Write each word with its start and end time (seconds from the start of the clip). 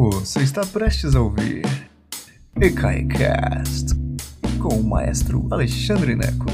Você 0.00 0.44
está 0.44 0.64
prestes 0.64 1.16
a 1.16 1.20
ouvir 1.20 1.64
EKAICAST 2.54 3.96
com 4.62 4.76
o 4.76 4.84
maestro 4.84 5.48
Alexandre 5.50 6.14
Neco. 6.14 6.46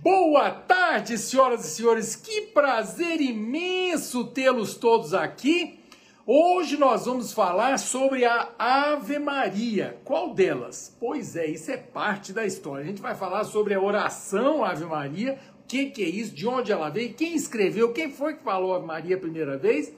Boa 0.00 0.52
tarde, 0.52 1.18
senhoras 1.18 1.64
e 1.64 1.68
senhores. 1.68 2.14
Que 2.14 2.42
prazer 2.42 3.20
imenso 3.20 4.26
tê-los 4.26 4.76
todos 4.76 5.12
aqui. 5.14 5.80
Hoje 6.24 6.76
nós 6.76 7.06
vamos 7.06 7.32
falar 7.32 7.76
sobre 7.80 8.24
a 8.24 8.50
Ave 8.56 9.18
Maria. 9.18 9.98
Qual 10.04 10.32
delas? 10.32 10.96
Pois 11.00 11.34
é, 11.34 11.44
isso 11.44 11.72
é 11.72 11.76
parte 11.76 12.32
da 12.32 12.46
história. 12.46 12.84
A 12.84 12.86
gente 12.86 13.02
vai 13.02 13.16
falar 13.16 13.42
sobre 13.42 13.74
a 13.74 13.82
oração 13.82 14.64
Ave 14.64 14.84
Maria, 14.84 15.40
o 15.60 15.66
que, 15.66 15.86
que 15.86 16.04
é 16.04 16.08
isso, 16.08 16.32
de 16.32 16.46
onde 16.46 16.70
ela 16.70 16.88
veio, 16.88 17.14
quem 17.14 17.34
escreveu, 17.34 17.92
quem 17.92 18.12
foi 18.12 18.36
que 18.36 18.44
falou 18.44 18.76
Ave 18.76 18.86
Maria 18.86 19.16
a 19.16 19.20
primeira 19.20 19.58
vez. 19.58 19.92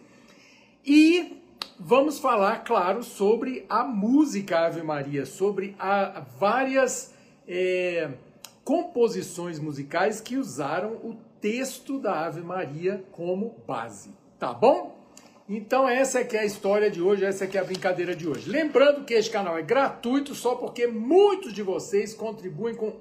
E 0.86 1.42
vamos 1.78 2.18
falar, 2.18 2.62
claro, 2.64 3.02
sobre 3.02 3.64
a 3.68 3.84
música 3.84 4.66
Ave 4.66 4.82
Maria, 4.82 5.24
sobre 5.24 5.74
a, 5.78 6.22
várias 6.38 7.14
é, 7.48 8.10
composições 8.62 9.58
musicais 9.58 10.20
que 10.20 10.36
usaram 10.36 10.92
o 10.92 11.16
texto 11.40 11.98
da 11.98 12.26
Ave 12.26 12.42
Maria 12.42 13.04
como 13.12 13.56
base. 13.66 14.10
Tá 14.38 14.52
bom? 14.52 14.94
Então 15.48 15.86
essa 15.86 16.20
é 16.20 16.24
que 16.24 16.36
é 16.36 16.40
a 16.40 16.44
história 16.44 16.90
de 16.90 17.02
hoje, 17.02 17.24
essa 17.24 17.44
é 17.44 17.46
que 17.46 17.58
é 17.58 17.60
a 17.60 17.64
brincadeira 17.64 18.16
de 18.16 18.26
hoje. 18.26 18.48
Lembrando 18.48 19.04
que 19.04 19.12
este 19.12 19.30
canal 19.30 19.58
é 19.58 19.62
gratuito 19.62 20.34
só 20.34 20.54
porque 20.54 20.86
muitos 20.86 21.52
de 21.52 21.62
vocês 21.62 22.14
contribuem 22.14 22.74
com 22.74 22.92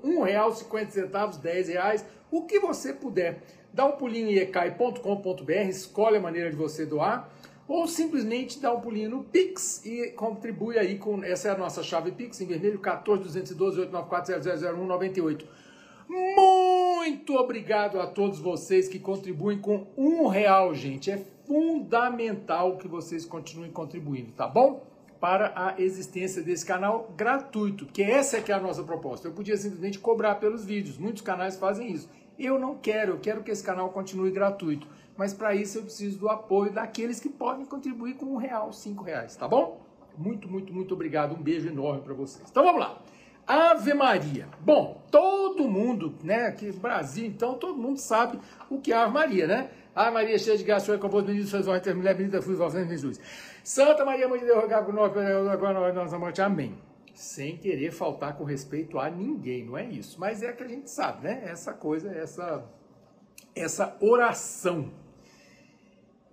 cinquenta 0.54 0.92
centavos, 0.92 1.38
dez 1.38 1.70
reais, 1.70 2.06
o 2.30 2.44
que 2.44 2.60
você 2.60 2.94
puder. 2.94 3.42
Dá 3.74 3.86
um 3.86 3.94
pulinho 3.94 4.30
em 4.30 4.36
ecai.com.br, 4.36 5.52
escolhe 5.70 6.18
a 6.18 6.22
maneira 6.22 6.50
de 6.50 6.56
você 6.56 6.86
doar, 6.86 7.30
ou 7.68 7.88
simplesmente 7.88 8.60
dá 8.60 8.74
um 8.74 8.82
pulinho 8.82 9.10
no 9.10 9.24
Pix 9.24 9.86
e 9.86 10.12
contribui 10.12 10.78
aí 10.78 10.98
com, 10.98 11.24
essa 11.24 11.48
é 11.48 11.52
a 11.52 11.58
nossa 11.58 11.82
chave 11.82 12.12
Pix, 12.12 12.40
em 12.42 12.46
vermelho, 12.46 12.80
14 12.80 13.24
212 13.24 13.80
894 13.80 14.76
000198. 14.78 15.48
Muito 16.08 17.36
obrigado 17.36 18.00
a 18.00 18.06
todos 18.06 18.40
vocês 18.40 18.88
que 18.88 19.00
contribuem 19.00 19.60
com 19.60 19.88
um 19.98 20.28
real, 20.28 20.76
gente. 20.76 21.10
É 21.10 21.18
fundamental 21.46 22.78
que 22.78 22.88
vocês 22.88 23.26
continuem 23.26 23.72
contribuindo, 23.72 24.32
tá 24.32 24.48
bom? 24.48 24.86
Para 25.20 25.54
a 25.56 25.82
existência 25.82 26.44
desse 26.44 26.66
canal 26.66 27.14
gratuito, 27.16 27.86
que 27.86 28.04
essa 28.04 28.38
é 28.38 28.42
que 28.42 28.52
é 28.52 28.56
a 28.56 28.60
nossa 28.60 28.84
proposta. 28.84 29.28
Eu 29.28 29.32
podia 29.32 29.56
simplesmente 29.56 29.98
cobrar 29.98 30.36
pelos 30.36 30.66
vídeos, 30.66 30.98
muitos 30.98 31.22
canais 31.22 31.56
fazem 31.56 31.92
isso. 31.92 32.10
Eu 32.38 32.60
não 32.60 32.76
quero, 32.76 33.14
eu 33.14 33.20
quero 33.20 33.44
que 33.44 33.52
esse 33.52 33.64
canal 33.64 33.90
continue 33.90 34.32
gratuito. 34.32 34.88
Mas 35.18 35.34
para 35.34 35.54
isso 35.54 35.78
eu 35.78 35.84
preciso 35.84 36.18
do 36.20 36.30
apoio 36.30 36.72
daqueles 36.72 37.20
que 37.20 37.30
podem 37.30 37.66
contribuir 37.66 38.16
com 38.16 38.26
um 38.26 38.38
real, 38.38 38.74
cinco 38.74 39.04
reais, 39.04 39.36
tá 39.36 39.48
bom? 39.48 39.82
Muito, 40.18 40.50
muito, 40.50 40.74
muito 40.74 40.94
obrigado. 40.94 41.36
Um 41.36 41.42
beijo 41.42 41.68
enorme 41.68 42.02
para 42.02 42.14
vocês. 42.14 42.48
Então 42.50 42.64
vamos 42.64 42.80
lá. 42.80 43.02
Ave 43.46 43.94
Maria. 43.94 44.48
Bom, 44.62 45.04
todo 45.12 45.68
mundo, 45.68 46.16
né, 46.24 46.48
aqui 46.48 46.68
no 46.68 46.80
Brasil, 46.80 47.26
então, 47.26 47.56
todo 47.56 47.78
mundo 47.78 47.98
sabe 47.98 48.40
o 48.70 48.80
que 48.80 48.94
é 48.94 48.96
Ave 48.96 49.14
Maria, 49.14 49.48
né? 49.48 49.70
Ave 49.94 50.12
Maria, 50.12 50.40
cheia 50.40 50.58
de 50.58 50.64
graça, 50.64 50.96
o 50.96 51.00
composto, 51.00 51.28
bendito 51.28 51.52
vós, 51.64 51.78
entre 51.78 51.94
mulher, 51.94 52.16
bendita 52.16 52.42
fui 52.42 52.56
vós, 52.56 52.74
Jesus. 52.74 53.20
Santa 53.64 54.04
Maria, 54.04 54.28
Mãe 54.28 54.40
de 54.40 54.46
Deus, 54.46 54.62
rogai 54.62 54.84
por 54.84 54.94
nós, 54.94 55.12
agora 55.52 55.80
nós, 55.80 55.94
nossa 55.94 56.18
morte. 56.18 56.42
Amém. 56.42 56.76
Sem 57.14 57.58
querer 57.58 57.92
faltar 57.92 58.36
com 58.36 58.44
respeito 58.44 58.98
a 58.98 59.10
ninguém, 59.10 59.66
não 59.66 59.78
é 59.78 59.86
isso. 59.86 60.20
Mas 60.20 60.42
é 60.42 60.52
que 60.52 60.64
a 60.64 60.68
gente 60.68 60.90
sabe, 60.90 61.28
né? 61.28 61.44
Essa 61.46 61.74
coisa, 61.74 62.12
essa, 62.12 62.66
essa 63.56 63.96
oração. 64.02 64.90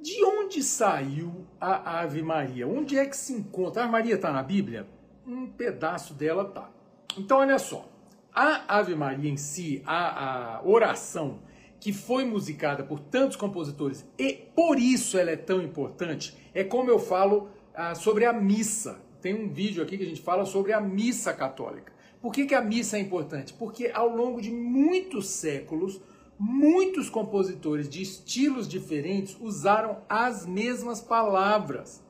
De 0.00 0.24
onde 0.24 0.62
saiu 0.62 1.46
a 1.60 2.00
Ave 2.00 2.22
Maria? 2.22 2.66
Onde 2.66 2.98
é 2.98 3.04
que 3.04 3.16
se 3.16 3.34
encontra? 3.34 3.82
A 3.82 3.84
Ave 3.84 3.92
Maria 3.92 4.14
está 4.14 4.32
na 4.32 4.42
Bíblia? 4.42 4.88
Um 5.26 5.46
pedaço 5.46 6.14
dela 6.14 6.46
tá. 6.46 6.70
Então, 7.18 7.38
olha 7.38 7.58
só. 7.58 7.86
A 8.32 8.78
Ave 8.78 8.94
Maria 8.94 9.30
em 9.30 9.36
si, 9.36 9.82
a, 9.84 10.56
a 10.56 10.66
oração 10.66 11.41
que 11.78 11.92
foi 11.92 12.25
musicada 12.25 12.82
por 12.82 12.98
tantos 12.98 13.36
compositores 13.36 14.06
e 14.19 14.32
por 14.54 14.78
isso 14.78 15.19
ela 15.19 15.30
é 15.30 15.36
tão 15.36 15.62
importante, 15.62 16.36
é 16.54 16.62
como 16.62 16.91
eu 16.91 16.98
falo 16.98 17.48
ah, 17.75 17.94
sobre 17.94 18.25
a 18.25 18.32
missa. 18.32 19.00
Tem 19.20 19.34
um 19.34 19.52
vídeo 19.52 19.82
aqui 19.82 19.98
que 19.98 20.04
a 20.04 20.08
gente 20.08 20.22
fala 20.22 20.46
sobre 20.46 20.72
a 20.72 20.80
missa 20.80 21.32
católica. 21.32 21.92
Por 22.22 22.32
que, 22.32 22.46
que 22.46 22.54
a 22.54 22.62
missa 22.62 22.96
é 22.96 23.00
importante? 23.00 23.52
Porque 23.52 23.91
ao 23.92 24.08
longo 24.08 24.41
de 24.41 24.50
muitos 24.50 25.28
séculos, 25.28 26.00
muitos 26.40 27.10
compositores 27.10 27.86
de 27.86 28.00
estilos 28.00 28.66
diferentes 28.66 29.36
usaram 29.38 29.98
as 30.08 30.46
mesmas 30.46 30.98
palavras. 30.98 32.02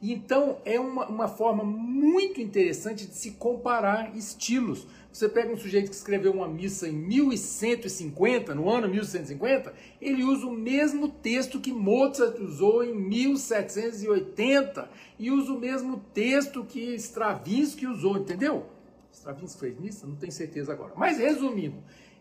Então 0.00 0.56
é 0.64 0.80
uma, 0.80 1.06
uma 1.06 1.28
forma 1.28 1.62
muito 1.62 2.40
interessante 2.40 3.06
de 3.06 3.14
se 3.14 3.32
comparar 3.32 4.16
estilos. 4.16 4.86
Você 5.12 5.28
pega 5.28 5.52
um 5.52 5.58
sujeito 5.58 5.90
que 5.90 5.94
escreveu 5.94 6.32
uma 6.32 6.48
missa 6.48 6.88
em 6.88 6.92
1150, 6.92 8.54
no 8.54 8.70
ano 8.70 8.88
1150, 8.88 9.74
ele 10.00 10.24
usa 10.24 10.46
o 10.46 10.52
mesmo 10.52 11.08
texto 11.08 11.60
que 11.60 11.72
Mozart 11.72 12.38
usou 12.40 12.82
em 12.82 12.94
1780 12.94 14.88
e 15.18 15.30
usa 15.30 15.52
o 15.52 15.60
mesmo 15.60 16.02
texto 16.14 16.64
que 16.64 16.94
Stravinsky 16.94 17.86
usou, 17.86 18.16
entendeu? 18.16 18.66
Stravinsky 19.12 19.60
fez 19.60 19.78
missa? 19.78 20.06
Não 20.06 20.16
tenho 20.16 20.32
certeza 20.32 20.72
agora. 20.72 20.92
Mas 20.96 21.18
resumindo, 21.18 21.76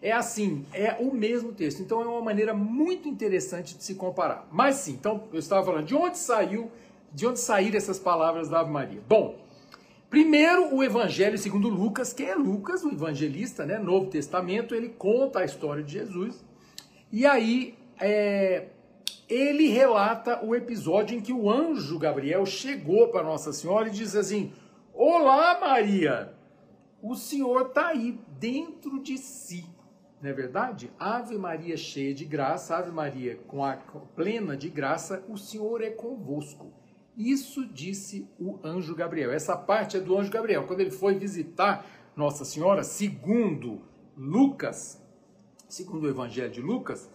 é 0.06 0.12
assim, 0.12 0.64
é 0.72 0.96
o 1.00 1.12
mesmo 1.12 1.52
texto. 1.52 1.82
Então 1.82 2.00
é 2.00 2.06
uma 2.06 2.22
maneira 2.22 2.54
muito 2.54 3.08
interessante 3.08 3.76
de 3.76 3.84
se 3.84 3.96
comparar. 3.96 4.48
Mas 4.52 4.76
sim, 4.76 4.94
então 4.94 5.24
eu 5.34 5.40
estava 5.40 5.66
falando 5.66 5.88
de 5.88 5.96
onde 5.96 6.20
saiu, 6.20 6.72
de 7.12 7.26
onde 7.26 7.40
saíram 7.40 7.76
essas 7.76 7.98
palavras 7.98 8.48
da 8.48 8.60
Ave 8.60 8.72
Maria. 8.72 9.02
Bom, 9.10 9.44
Primeiro, 10.08 10.74
o 10.74 10.84
Evangelho 10.84 11.38
segundo 11.38 11.68
Lucas, 11.68 12.14
que 12.14 12.24
é 12.24 12.36
Lucas, 12.36 12.86
o 12.86 12.90
evangelista, 12.90 13.66
né? 13.66 13.78
Novo 13.78 14.10
Testamento, 14.10 14.74
ele 14.74 14.90
conta 14.90 15.40
a 15.40 15.44
história 15.44 15.84
de 15.84 15.92
Jesus. 15.92 16.46
E 17.12 17.26
aí, 17.26 17.76
é, 18.00 18.68
ele 19.28 19.68
relata 19.68 20.46
o 20.46 20.56
episódio 20.56 21.18
em 21.18 21.22
que 21.22 21.34
o 21.34 21.50
anjo 21.50 22.00
Gabriel 22.00 22.46
chegou 22.46 23.10
para 23.10 23.24
Nossa 23.24 23.52
Senhora 23.52 23.90
e 23.90 23.92
diz 23.92 24.16
assim: 24.16 24.54
Olá, 24.94 25.60
Maria, 25.60 26.34
o 27.02 27.16
Senhor 27.16 27.64
está 27.68 27.88
aí 27.88 28.18
dentro 28.40 29.02
de 29.02 29.18
si. 29.18 29.66
Não 30.22 30.30
é 30.30 30.34
verdade? 30.34 30.92
Ave 31.00 31.38
Maria 31.38 31.78
cheia 31.78 32.14
de 32.14 32.26
graça, 32.26 32.78
Ave 32.78 32.92
Maria 32.92 33.38
com 33.48 33.64
a 33.64 33.76
plena 34.16 34.56
de 34.56 34.70
graça, 34.70 35.24
o 35.30 35.38
Senhor 35.38 35.82
é 35.82 35.90
convosco. 35.90 36.74
Isso 37.18 37.66
disse 37.66 38.28
o 38.40 38.60
anjo 38.64 38.94
Gabriel. 38.94 39.32
Essa 39.32 39.56
parte 39.56 39.96
é 39.96 40.00
do 40.00 40.18
anjo 40.18 40.32
Gabriel. 40.32 40.66
Quando 40.66 40.82
ele 40.82 40.92
foi 40.92 41.16
visitar 41.16 41.86
Nossa 42.16 42.44
Senhora, 42.44 42.84
segundo 42.84 43.82
Lucas, 44.18 45.02
segundo 45.70 46.06
o 46.06 46.10
Evangelho 46.10 46.52
de 46.52 46.62
Lucas, 46.62 47.10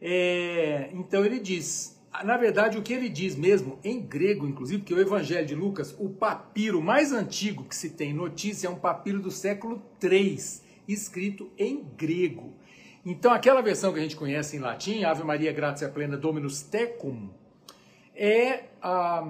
é, 0.00 0.90
então 0.92 1.24
ele 1.24 1.38
diz. 1.38 2.00
Na 2.24 2.36
verdade, 2.36 2.76
o 2.76 2.82
que 2.82 2.92
ele 2.92 3.08
diz 3.08 3.34
mesmo, 3.34 3.78
em 3.82 3.98
grego, 3.98 4.46
inclusive, 4.46 4.82
que 4.82 4.92
o 4.92 5.00
Evangelho 5.00 5.46
de 5.46 5.54
Lucas, 5.54 5.96
o 5.98 6.10
papiro 6.10 6.82
mais 6.82 7.10
antigo 7.10 7.64
que 7.64 7.74
se 7.74 7.88
tem 7.88 8.12
notícia 8.12 8.66
é 8.66 8.70
um 8.70 8.78
papiro 8.78 9.18
do 9.18 9.30
século 9.30 9.82
III, 10.02 10.36
escrito 10.86 11.50
em 11.58 11.84
grego. 11.96 12.54
Então, 13.04 13.32
aquela 13.32 13.60
versão 13.60 13.92
que 13.92 13.98
a 13.98 14.02
gente 14.02 14.16
conhece 14.16 14.56
em 14.56 14.60
latim, 14.60 15.02
Ave 15.04 15.24
Maria 15.24 15.52
Gratia 15.52 15.88
Plena 15.88 16.16
Dominus 16.16 16.62
Tecum, 16.62 17.30
é 18.14 18.64
ah, 18.80 19.26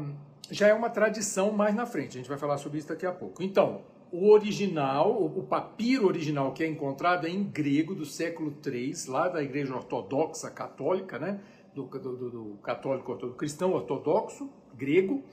já 0.51 0.69
é 0.69 0.75
uma 0.75 0.91
tradição 0.91 1.51
mais 1.53 1.75
na 1.75 1.87
frente. 1.87 2.11
A 2.11 2.21
gente 2.21 2.29
vai 2.29 2.39
falar 2.39 2.59
sobre 2.59 2.79
isso 2.79 2.89
daqui 2.89 3.07
a 3.07 3.13
pouco. 3.13 3.43
Então, 3.43 3.83
o 4.13 4.29
original, 4.29 5.25
o 5.25 5.43
papiro 5.43 6.07
original 6.07 6.53
que 6.53 6.63
é 6.63 6.67
encontrado 6.67 7.27
é 7.27 7.31
em 7.31 7.43
grego 7.43 7.95
do 7.95 8.05
século 8.05 8.55
III, 8.65 8.93
lá 9.09 9.29
da 9.29 9.43
Igreja 9.43 9.75
Ortodoxa 9.75 10.51
Católica, 10.51 11.19
né? 11.19 11.41
Do, 11.75 11.85
do, 11.85 12.31
do 12.31 12.59
católico 12.63 13.15
do 13.15 13.33
cristão 13.33 13.73
ortodoxo 13.73 14.51
grego. 14.75 15.25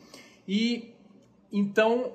E 0.47 0.93
então 1.51 2.13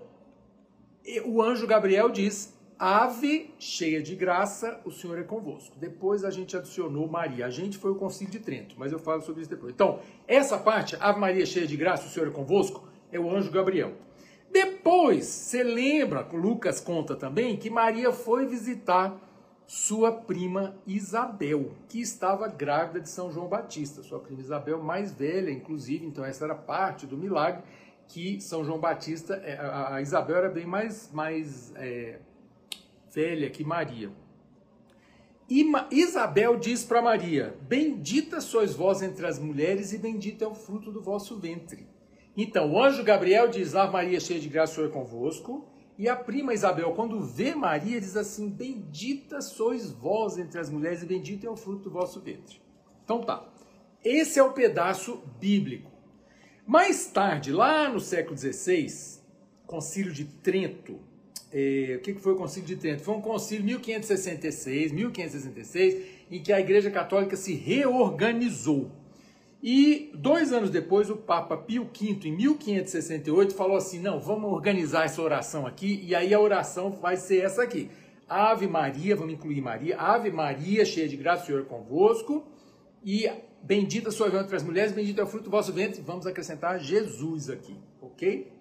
o 1.26 1.42
anjo 1.42 1.66
Gabriel 1.66 2.08
diz: 2.08 2.53
Ave 2.78 3.54
cheia 3.58 4.02
de 4.02 4.16
graça, 4.16 4.80
o 4.84 4.90
Senhor 4.90 5.18
é 5.18 5.22
convosco. 5.22 5.76
Depois 5.78 6.24
a 6.24 6.30
gente 6.30 6.56
adicionou 6.56 7.08
Maria. 7.08 7.46
A 7.46 7.50
gente 7.50 7.78
foi 7.78 7.92
o 7.92 7.94
Concílio 7.94 8.32
de 8.32 8.40
Trento, 8.40 8.74
mas 8.78 8.92
eu 8.92 8.98
falo 8.98 9.22
sobre 9.22 9.42
isso 9.42 9.50
depois. 9.50 9.72
Então, 9.72 10.00
essa 10.26 10.58
parte, 10.58 10.96
Ave 11.00 11.20
Maria 11.20 11.46
cheia 11.46 11.66
de 11.66 11.76
graça, 11.76 12.06
o 12.06 12.10
Senhor 12.10 12.28
é 12.28 12.32
convosco, 12.32 12.86
é 13.12 13.18
o 13.18 13.30
anjo 13.30 13.50
Gabriel. 13.50 13.92
Depois, 14.50 15.24
você 15.24 15.62
lembra, 15.62 16.28
Lucas 16.32 16.80
conta 16.80 17.16
também, 17.16 17.56
que 17.56 17.70
Maria 17.70 18.12
foi 18.12 18.46
visitar 18.46 19.20
sua 19.66 20.12
prima 20.12 20.76
Isabel, 20.86 21.72
que 21.88 22.00
estava 22.00 22.46
grávida 22.48 23.00
de 23.00 23.08
São 23.08 23.32
João 23.32 23.48
Batista. 23.48 24.02
Sua 24.02 24.20
prima 24.20 24.40
Isabel, 24.40 24.82
mais 24.82 25.10
velha, 25.12 25.50
inclusive, 25.50 26.06
então 26.06 26.24
essa 26.24 26.44
era 26.44 26.54
parte 26.54 27.06
do 27.06 27.16
milagre 27.16 27.62
que 28.08 28.40
São 28.40 28.64
João 28.64 28.78
Batista, 28.78 29.34
é, 29.36 29.58
a 29.58 30.00
Isabel 30.00 30.36
era 30.36 30.48
bem 30.48 30.66
mais, 30.66 31.10
mais 31.12 31.72
é, 31.76 32.18
velha 33.14 33.48
que 33.48 33.64
Maria. 33.64 34.10
Isabel 35.90 36.56
diz 36.56 36.84
para 36.84 37.00
Maria: 37.00 37.56
Bendita 37.62 38.40
sois 38.40 38.74
vós 38.74 39.02
entre 39.02 39.26
as 39.26 39.38
mulheres, 39.38 39.92
e 39.92 39.98
bendito 39.98 40.42
é 40.42 40.46
o 40.46 40.54
fruto 40.54 40.90
do 40.90 41.00
vosso 41.00 41.38
ventre. 41.38 41.86
Então, 42.36 42.72
o 42.72 42.82
anjo 42.82 43.04
Gabriel 43.04 43.48
diz: 43.48 43.74
Ave 43.74 43.92
Maria, 43.92 44.18
cheia 44.18 44.40
de 44.40 44.48
graça, 44.48 44.72
o 44.72 44.74
Senhor 44.76 44.88
é 44.88 44.92
convosco. 44.92 45.68
E 45.96 46.08
a 46.08 46.16
prima 46.16 46.52
Isabel, 46.52 46.92
quando 46.92 47.20
vê 47.20 47.54
Maria, 47.54 48.00
diz 48.00 48.16
assim: 48.16 48.48
Bendita 48.48 49.40
sois 49.40 49.92
vós 49.92 50.38
entre 50.38 50.58
as 50.58 50.68
mulheres, 50.68 51.02
e 51.02 51.06
bendito 51.06 51.46
é 51.46 51.50
o 51.50 51.56
fruto 51.56 51.84
do 51.84 51.90
vosso 51.90 52.20
ventre. 52.20 52.60
Então 53.04 53.22
tá. 53.22 53.46
Esse 54.02 54.38
é 54.38 54.42
o 54.42 54.52
pedaço 54.52 55.22
bíblico. 55.38 55.90
Mais 56.66 57.06
tarde, 57.06 57.52
lá 57.52 57.88
no 57.88 58.00
século 58.00 58.36
XVI, 58.36 59.22
Concílio 59.66 60.12
de 60.12 60.24
Trento, 60.24 60.98
é, 61.56 61.94
o 61.94 62.00
que 62.00 62.14
foi 62.14 62.32
o 62.32 62.36
Concílio 62.36 62.66
de 62.66 62.74
Trento? 62.74 63.04
Foi 63.04 63.14
um 63.14 63.20
concílio 63.20 63.64
1566, 63.64 64.90
1566, 64.90 66.02
em 66.28 66.42
que 66.42 66.52
a 66.52 66.58
Igreja 66.58 66.90
Católica 66.90 67.36
se 67.36 67.54
reorganizou. 67.54 68.90
E 69.62 70.10
dois 70.14 70.52
anos 70.52 70.68
depois, 70.68 71.08
o 71.08 71.16
Papa 71.16 71.56
Pio 71.56 71.84
V, 71.84 72.28
em 72.28 72.36
1568, 72.36 73.54
falou 73.54 73.76
assim: 73.76 74.00
não, 74.00 74.18
vamos 74.18 74.52
organizar 74.52 75.04
essa 75.04 75.22
oração 75.22 75.64
aqui, 75.64 76.02
e 76.04 76.12
aí 76.12 76.34
a 76.34 76.40
oração 76.40 76.90
vai 76.90 77.16
ser 77.16 77.44
essa 77.44 77.62
aqui. 77.62 77.88
Ave 78.28 78.66
Maria, 78.66 79.14
vamos 79.14 79.34
incluir 79.34 79.60
Maria, 79.60 79.96
Ave 79.96 80.32
Maria, 80.32 80.84
cheia 80.84 81.08
de 81.08 81.16
graça, 81.16 81.44
o 81.44 81.46
Senhor 81.46 81.60
é 81.60 81.64
convosco, 81.64 82.44
e 83.04 83.30
bendita 83.62 84.10
sois 84.10 84.34
entre 84.34 84.56
as 84.56 84.62
mulheres, 84.64 84.90
bendito 84.90 85.20
é 85.20 85.24
o 85.24 85.26
fruto 85.26 85.44
do 85.44 85.50
vosso 85.50 85.72
ventre, 85.72 86.02
vamos 86.02 86.26
acrescentar 86.26 86.80
Jesus 86.80 87.48
aqui, 87.48 87.76
ok? 88.02 88.53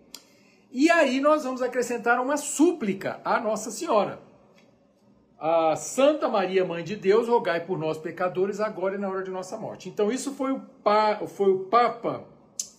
E 0.75 0.89
aí 0.89 1.21
nós 1.21 1.43
vamos 1.43 1.61
acrescentar 1.61 2.19
uma 2.19 2.35
súplica 2.35 3.21
à 3.23 3.39
Nossa 3.39 3.69
Senhora. 3.69 4.19
A 5.39 5.75
Santa 5.75 6.27
Maria, 6.27 6.65
Mãe 6.65 6.83
de 6.83 6.95
Deus, 6.95 7.27
rogai 7.27 7.63
por 7.63 7.77
nós 7.77 7.99
pecadores, 7.99 8.59
agora 8.59 8.95
e 8.95 8.97
na 8.97 9.07
hora 9.07 9.21
de 9.21 9.29
nossa 9.29 9.55
morte. 9.55 9.87
Então 9.87 10.11
isso 10.11 10.33
foi 10.33 10.51
o, 10.51 10.59
pa, 10.83 11.27
foi 11.27 11.51
o 11.51 11.59
Papa, 11.65 12.25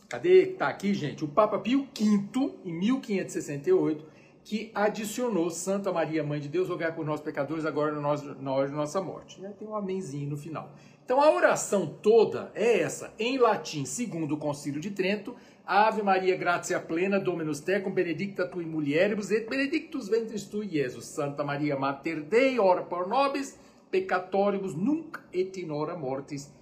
cadê 0.09 0.47
tá 0.47 0.67
aqui, 0.67 0.93
gente? 0.93 1.25
O 1.25 1.29
Papa 1.29 1.57
Pio 1.61 1.87
V, 1.97 2.53
em 2.65 2.73
1568, 2.73 4.05
que 4.43 4.73
adicionou 4.75 5.49
Santa 5.49 5.93
Maria, 5.93 6.25
Mãe 6.25 6.41
de 6.41 6.49
Deus, 6.49 6.69
rogai 6.69 6.91
por 6.91 7.07
nós 7.07 7.21
pecadores, 7.21 7.65
agora 7.65 7.93
na 8.41 8.53
hora 8.53 8.67
de 8.67 8.75
nossa 8.75 9.01
morte. 9.01 9.41
Tem 9.57 9.69
um 9.69 9.77
amenzinho 9.77 10.31
no 10.31 10.37
final. 10.37 10.69
Então 11.05 11.21
a 11.21 11.31
oração 11.31 11.87
toda 11.87 12.51
é 12.55 12.81
essa, 12.81 13.13
em 13.19 13.39
latim, 13.39 13.85
segundo 13.85 14.35
o 14.35 14.39
Concílio 14.39 14.81
de 14.81 14.91
Trento, 14.91 15.37
Ave 15.67 16.03
Maria, 16.03 16.37
gratia 16.37 16.79
plena, 16.79 17.19
Dominus 17.19 17.61
tecum, 17.61 17.91
benedicta 17.91 18.47
tui 18.47 18.67
mulieribus, 18.67 19.31
et 19.31 19.49
benedictus 19.49 20.09
ventris 20.09 20.45
tui, 20.45 20.69
Jesus. 20.69 21.07
Santa 21.07 21.43
Maria, 21.43 21.75
Mater 21.75 22.23
Dei, 22.23 22.59
ora 22.59 22.83
por 22.83 23.09
nobis, 23.09 23.59
peccatoribus, 23.91 24.75
nunc 24.75 25.19
et 25.33 25.57
in 25.57 25.71
hora 25.71 25.97
mortis. 25.97 26.53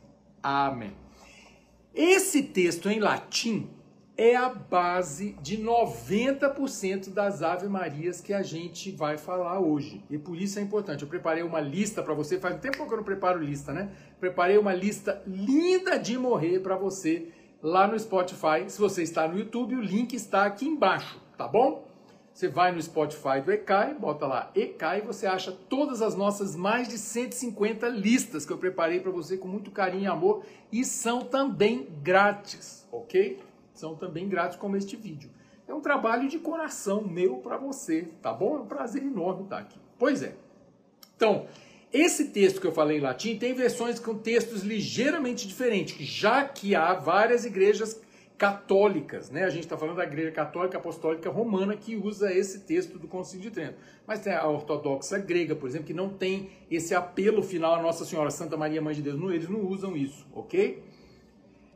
Amém. 0.40 0.92
Esse 1.92 2.44
texto 2.44 2.88
em 2.88 3.00
latim 3.00 3.68
é 4.16 4.36
a 4.36 4.48
base 4.48 5.32
de 5.42 5.58
90% 5.58 7.10
das 7.10 7.42
Ave 7.42 7.66
Marias 7.66 8.20
que 8.20 8.32
a 8.32 8.42
gente 8.42 8.92
vai 8.92 9.18
falar 9.18 9.58
hoje. 9.58 10.04
E 10.08 10.16
por 10.16 10.36
isso 10.36 10.60
é 10.60 10.62
importante. 10.62 11.02
Eu 11.02 11.08
preparei 11.08 11.42
uma 11.42 11.60
lista 11.60 12.02
para 12.02 12.14
você. 12.14 12.38
Faz 12.38 12.60
tempo 12.60 12.86
que 12.86 12.92
eu 12.92 12.98
não 12.98 13.04
preparo 13.04 13.42
lista, 13.42 13.72
né? 13.72 13.90
Preparei 14.20 14.58
uma 14.58 14.72
lista 14.72 15.22
linda 15.26 15.98
de 15.98 16.16
morrer 16.16 16.60
para 16.60 16.76
você 16.76 17.28
lá 17.62 17.86
no 17.86 17.98
Spotify. 17.98 18.68
Se 18.68 18.78
você 18.78 19.02
está 19.02 19.28
no 19.28 19.38
YouTube, 19.38 19.76
o 19.76 19.80
link 19.80 20.14
está 20.14 20.44
aqui 20.44 20.66
embaixo, 20.66 21.20
tá 21.38 21.46
bom? 21.46 21.86
Você 22.34 22.48
vai 22.48 22.72
no 22.72 22.80
Spotify 22.80 23.42
do 23.44 23.52
ECAI, 23.52 23.94
bota 23.94 24.26
lá 24.26 24.50
ECAI 24.54 25.00
e 25.00 25.02
você 25.02 25.26
acha 25.26 25.52
todas 25.52 26.00
as 26.00 26.16
nossas 26.16 26.56
mais 26.56 26.88
de 26.88 26.96
150 26.96 27.88
listas 27.88 28.46
que 28.46 28.52
eu 28.52 28.56
preparei 28.56 29.00
para 29.00 29.10
você 29.10 29.36
com 29.36 29.46
muito 29.46 29.70
carinho 29.70 30.04
e 30.04 30.06
amor 30.06 30.42
e 30.72 30.82
são 30.82 31.20
também 31.20 31.86
grátis, 32.02 32.88
ok? 32.90 33.38
São 33.74 33.94
também 33.94 34.28
grátis 34.28 34.56
como 34.56 34.76
este 34.76 34.96
vídeo. 34.96 35.30
É 35.68 35.74
um 35.74 35.80
trabalho 35.80 36.26
de 36.26 36.38
coração 36.38 37.02
meu 37.02 37.36
para 37.36 37.58
você, 37.58 38.08
tá 38.22 38.32
bom? 38.32 38.56
É 38.56 38.60
um 38.60 38.66
prazer 38.66 39.02
enorme 39.02 39.44
estar 39.44 39.58
aqui. 39.58 39.78
Pois 39.98 40.22
é. 40.22 40.34
Então, 41.14 41.46
esse 41.92 42.28
texto 42.28 42.60
que 42.60 42.66
eu 42.66 42.72
falei 42.72 42.98
em 42.98 43.00
latim 43.00 43.36
tem 43.36 43.52
versões 43.52 43.98
com 43.98 44.16
textos 44.16 44.62
ligeiramente 44.62 45.46
diferentes, 45.46 46.06
já 46.06 46.44
que 46.44 46.74
há 46.74 46.94
várias 46.94 47.44
igrejas 47.44 48.00
católicas, 48.38 49.30
né? 49.30 49.44
A 49.44 49.50
gente 49.50 49.64
está 49.64 49.76
falando 49.76 49.98
da 49.98 50.04
igreja 50.04 50.32
católica 50.32 50.78
apostólica 50.78 51.30
romana 51.30 51.76
que 51.76 51.94
usa 51.94 52.32
esse 52.32 52.60
texto 52.60 52.98
do 52.98 53.06
Concílio 53.06 53.42
de 53.42 53.50
Trento. 53.50 53.76
Mas 54.06 54.20
tem 54.20 54.32
a 54.32 54.48
ortodoxa 54.48 55.18
grega, 55.18 55.54
por 55.54 55.68
exemplo, 55.68 55.86
que 55.86 55.94
não 55.94 56.08
tem 56.08 56.50
esse 56.70 56.94
apelo 56.94 57.42
final 57.42 57.74
a 57.74 57.82
Nossa 57.82 58.04
Senhora 58.04 58.30
Santa 58.30 58.56
Maria 58.56 58.82
Mãe 58.82 58.94
de 58.94 59.02
Deus. 59.02 59.20
Não, 59.20 59.30
eles 59.30 59.48
não 59.48 59.60
usam 59.60 59.96
isso, 59.96 60.26
ok? 60.34 60.82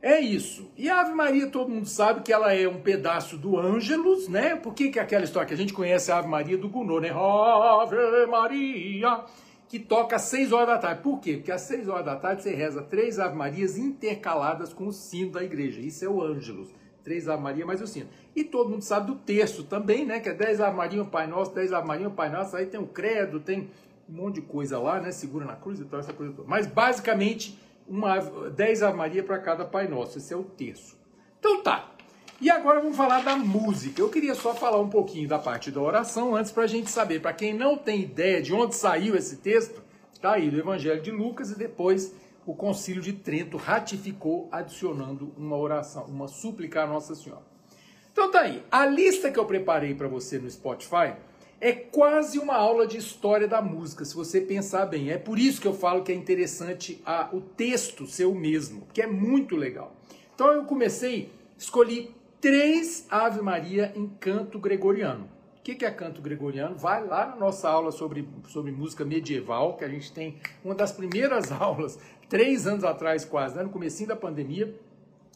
É 0.01 0.19
isso. 0.19 0.69
E 0.75 0.89
a 0.89 1.01
Ave 1.01 1.13
Maria, 1.13 1.47
todo 1.47 1.69
mundo 1.69 1.87
sabe 1.87 2.21
que 2.21 2.33
ela 2.33 2.53
é 2.53 2.67
um 2.67 2.81
pedaço 2.81 3.37
do 3.37 3.57
Ângelus, 3.57 4.27
né? 4.27 4.55
Por 4.55 4.73
que, 4.73 4.89
que 4.89 4.99
é 4.99 5.01
aquela 5.01 5.23
história 5.23 5.47
que 5.47 5.53
a 5.53 5.57
gente 5.57 5.73
conhece 5.73 6.11
a 6.11 6.17
Ave 6.17 6.27
Maria 6.27 6.57
do 6.57 6.67
Gounod, 6.67 7.01
né? 7.01 7.11
Ave 7.11 8.25
Maria 8.25 9.23
que 9.67 9.79
toca 9.79 10.15
às 10.15 10.23
6 10.23 10.51
horas 10.51 10.67
da 10.67 10.77
tarde. 10.77 11.01
Por 11.01 11.19
quê? 11.19 11.33
Porque 11.33 11.51
às 11.51 11.61
6 11.61 11.89
horas 11.89 12.05
da 12.05 12.15
tarde 12.15 12.43
você 12.43 12.53
reza 12.53 12.81
três 12.81 13.19
Ave 13.19 13.35
Marias 13.35 13.77
intercaladas 13.77 14.73
com 14.73 14.87
o 14.87 14.93
sino 14.93 15.31
da 15.31 15.43
igreja. 15.43 15.81
Isso 15.81 16.05
é 16.05 16.07
o 16.07 16.21
Ângelus. 16.21 16.69
Três 17.03 17.27
Ave 17.27 17.41
Maria 17.41 17.65
mais 17.65 17.81
o 17.81 17.87
sino. 17.87 18.09
E 18.35 18.43
todo 18.43 18.69
mundo 18.69 18.81
sabe 18.81 19.07
do 19.07 19.15
terço 19.15 19.63
também, 19.63 20.05
né? 20.05 20.19
Que 20.19 20.29
é 20.29 20.33
10 20.33 20.61
Ave 20.61 20.75
Maria, 20.75 21.01
um 21.01 21.05
Pai 21.05 21.27
Nosso, 21.27 21.53
10 21.53 21.73
Ave 21.73 21.87
Maria, 21.87 22.07
um 22.07 22.13
Pai 22.13 22.29
Nosso. 22.29 22.55
Aí 22.55 22.65
tem 22.65 22.79
o 22.79 22.87
credo, 22.87 23.39
tem 23.39 23.69
um 24.09 24.13
monte 24.13 24.35
de 24.35 24.41
coisa 24.41 24.77
lá, 24.79 24.99
né? 24.99 25.11
Segura 25.11 25.45
na 25.45 25.55
cruz 25.55 25.79
e 25.79 25.85
tal, 25.85 25.99
essa 25.99 26.13
coisa 26.13 26.33
toda. 26.33 26.47
Mas 26.47 26.67
basicamente, 26.67 27.57
uma, 27.87 28.19
10 28.19 28.83
Ave 28.83 28.97
Maria 28.97 29.23
para 29.23 29.39
cada 29.39 29.63
Pai 29.63 29.87
Nosso. 29.87 30.17
Esse 30.17 30.33
é 30.33 30.37
o 30.37 30.43
terço. 30.43 30.97
Então 31.39 31.61
tá. 31.63 31.96
E 32.39 32.51
agora 32.51 32.79
vamos 32.79 32.95
falar 32.95 33.23
da 33.23 33.35
música. 33.35 33.99
Eu 33.99 34.09
queria 34.09 34.35
só 34.35 34.53
falar 34.53 34.79
um 34.79 34.89
pouquinho 34.89 35.27
da 35.27 35.39
parte 35.39 35.71
da 35.71 35.81
oração 35.81 36.35
antes 36.35 36.51
para 36.51 36.63
a 36.63 36.67
gente 36.67 36.87
saber. 36.87 37.19
Para 37.19 37.33
quem 37.33 37.51
não 37.51 37.75
tem 37.75 38.01
ideia 38.01 38.39
de 38.39 38.53
onde 38.53 38.75
saiu 38.75 39.15
esse 39.15 39.37
texto, 39.37 39.81
está 40.13 40.33
aí 40.33 40.51
do 40.51 40.59
Evangelho 40.59 41.01
de 41.01 41.09
Lucas 41.09 41.49
e 41.49 41.57
depois 41.57 42.13
o 42.45 42.53
Concílio 42.53 43.01
de 43.01 43.11
Trento 43.11 43.57
ratificou 43.57 44.47
adicionando 44.51 45.33
uma 45.35 45.57
oração, 45.57 46.03
uma 46.05 46.27
súplica 46.27 46.83
à 46.83 46.87
Nossa 46.87 47.15
Senhora. 47.15 47.41
Então 48.11 48.29
tá 48.29 48.41
aí. 48.41 48.63
A 48.69 48.85
lista 48.85 49.31
que 49.31 49.39
eu 49.39 49.45
preparei 49.45 49.95
para 49.95 50.07
você 50.07 50.37
no 50.37 50.49
Spotify 50.49 51.15
é 51.59 51.73
quase 51.73 52.37
uma 52.37 52.55
aula 52.55 52.85
de 52.85 52.97
história 52.97 53.47
da 53.47 53.63
música, 53.63 54.05
se 54.05 54.13
você 54.13 54.39
pensar 54.39 54.85
bem. 54.85 55.09
É 55.09 55.17
por 55.17 55.39
isso 55.39 55.59
que 55.59 55.67
eu 55.67 55.73
falo 55.73 56.03
que 56.03 56.11
é 56.11 56.15
interessante 56.15 57.01
a, 57.03 57.29
o 57.33 57.41
texto 57.41 58.05
ser 58.05 58.25
o 58.25 58.35
mesmo, 58.35 58.81
porque 58.81 59.01
é 59.01 59.07
muito 59.07 59.55
legal. 59.55 59.95
Então 60.35 60.53
eu 60.53 60.65
comecei, 60.65 61.31
escolhi 61.57 62.15
três 62.41 63.05
Ave 63.09 63.41
Maria 63.41 63.91
em 63.95 64.07
canto 64.07 64.59
gregoriano. 64.59 65.29
O 65.59 65.61
que 65.61 65.83
é 65.83 65.91
canto 65.91 66.21
gregoriano? 66.21 66.77
Vai 66.77 67.05
lá 67.05 67.25
na 67.27 67.35
nossa 67.35 67.69
aula 67.69 67.91
sobre, 67.91 68.27
sobre 68.47 68.71
música 68.71 69.03
medieval, 69.03 69.75
que 69.75 69.83
a 69.83 69.89
gente 69.89 70.11
tem 70.13 70.37
uma 70.63 70.73
das 70.73 70.91
primeiras 70.91 71.51
aulas, 71.53 71.99
três 72.29 72.65
anos 72.65 72.83
atrás 72.83 73.25
quase, 73.25 73.55
né, 73.55 73.63
no 73.63 73.69
comecinho 73.69 74.09
da 74.09 74.15
pandemia, 74.15 74.73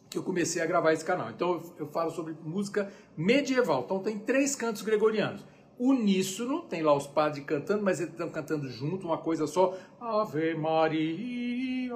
que 0.09 0.17
eu 0.17 0.23
comecei 0.23 0.61
a 0.61 0.65
gravar 0.65 0.93
esse 0.93 1.03
canal. 1.03 1.29
Então 1.29 1.53
eu, 1.53 1.73
eu 1.79 1.87
falo 1.87 2.11
sobre 2.11 2.33
música 2.43 2.91
medieval. 3.17 3.83
Então 3.85 3.99
tem 3.99 4.17
três 4.17 4.55
cantos 4.55 4.81
gregorianos 4.81 5.43
uníssono, 5.81 6.61
tem 6.61 6.83
lá 6.83 6.93
os 6.93 7.07
padres 7.07 7.43
cantando, 7.43 7.83
mas 7.83 7.99
eles 7.99 8.11
estão 8.11 8.29
cantando 8.29 8.69
junto, 8.69 9.07
uma 9.07 9.17
coisa 9.17 9.47
só. 9.47 9.75
Ave 9.99 10.53
Maria, 10.53 11.91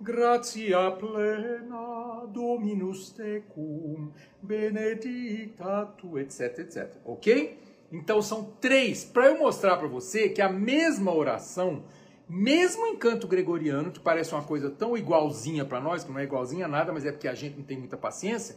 gratia 0.00 0.90
plena, 0.92 2.26
Dominus 2.28 3.10
tecum, 3.10 4.10
benedicta 4.42 5.86
tu, 5.98 6.18
etc, 6.18 6.58
etc. 6.58 6.96
Ok? 7.04 7.58
Então 7.90 8.20
são 8.20 8.52
três, 8.60 9.04
para 9.04 9.26
eu 9.26 9.38
mostrar 9.38 9.76
para 9.76 9.88
você 9.88 10.28
que 10.28 10.42
a 10.42 10.48
mesma 10.48 11.14
oração, 11.14 11.84
mesmo 12.28 12.86
em 12.86 12.96
canto 12.96 13.28
gregoriano, 13.28 13.92
que 13.92 14.00
parece 14.00 14.34
uma 14.34 14.42
coisa 14.42 14.70
tão 14.70 14.96
igualzinha 14.96 15.64
para 15.64 15.80
nós, 15.80 16.02
que 16.02 16.10
não 16.10 16.18
é 16.18 16.24
igualzinha 16.24 16.66
a 16.66 16.68
nada, 16.68 16.92
mas 16.92 17.06
é 17.06 17.12
porque 17.12 17.28
a 17.28 17.34
gente 17.34 17.56
não 17.56 17.64
tem 17.64 17.78
muita 17.78 17.96
paciência, 17.96 18.56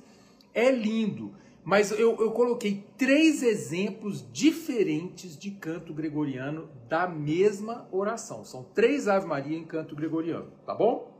é 0.53 0.72
lindo. 0.72 1.34
Mas 1.63 1.91
eu, 1.91 2.17
eu 2.19 2.31
coloquei 2.31 2.84
três 2.98 3.43
exemplos 3.43 4.25
diferentes 4.31 5.38
de 5.38 5.51
canto 5.51 5.93
gregoriano 5.93 6.69
da 6.88 7.08
mesma 7.08 7.88
oração. 7.91 8.43
São 8.43 8.63
três 8.63 9.08
Ave 9.08 9.27
Maria 9.27 9.58
em 9.58 9.65
canto 9.65 9.96
gregoriano, 9.96 10.51
tá 10.65 10.74
bom? 10.74 11.18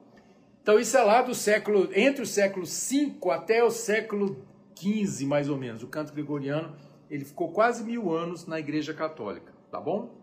Então 0.70 0.80
isso 0.80 0.96
é 0.96 1.02
lá 1.02 1.24
do 1.24 1.34
século, 1.34 1.90
entre 1.96 2.22
o 2.22 2.28
século 2.28 2.64
V 2.64 3.18
até 3.32 3.64
o 3.64 3.72
século 3.72 4.46
XV, 4.80 5.26
mais 5.26 5.50
ou 5.50 5.58
menos. 5.58 5.82
O 5.82 5.88
canto 5.88 6.14
gregoriano, 6.14 6.76
ele 7.10 7.26
ficou 7.26 7.52
quase 7.52 7.84
mil 7.84 8.14
anos 8.14 8.46
na 8.46 8.60
Igreja 8.60 8.94
Católica, 8.94 9.52
tá 9.72 9.82
bom? 9.82 10.16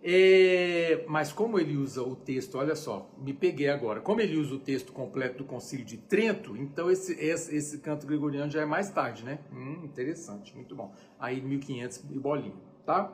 É, 0.00 1.04
mas 1.08 1.32
como 1.32 1.58
ele 1.58 1.76
usa 1.76 2.04
o 2.04 2.14
texto, 2.14 2.56
olha 2.56 2.76
só, 2.76 3.10
me 3.18 3.32
peguei 3.32 3.68
agora. 3.68 4.00
Como 4.00 4.20
ele 4.20 4.36
usa 4.36 4.54
o 4.54 4.60
texto 4.60 4.92
completo 4.92 5.38
do 5.38 5.44
Concílio 5.44 5.84
de 5.84 5.96
Trento, 5.96 6.56
então 6.56 6.88
esse, 6.88 7.12
esse, 7.14 7.52
esse 7.52 7.78
canto 7.78 8.06
gregoriano 8.06 8.48
já 8.48 8.62
é 8.62 8.64
mais 8.64 8.90
tarde, 8.90 9.24
né? 9.24 9.40
Hum, 9.52 9.80
interessante, 9.82 10.54
muito 10.54 10.76
bom. 10.76 10.94
Aí 11.18 11.40
1500 11.40 12.04
e 12.12 12.18
bolinho, 12.20 12.62
tá? 12.84 13.12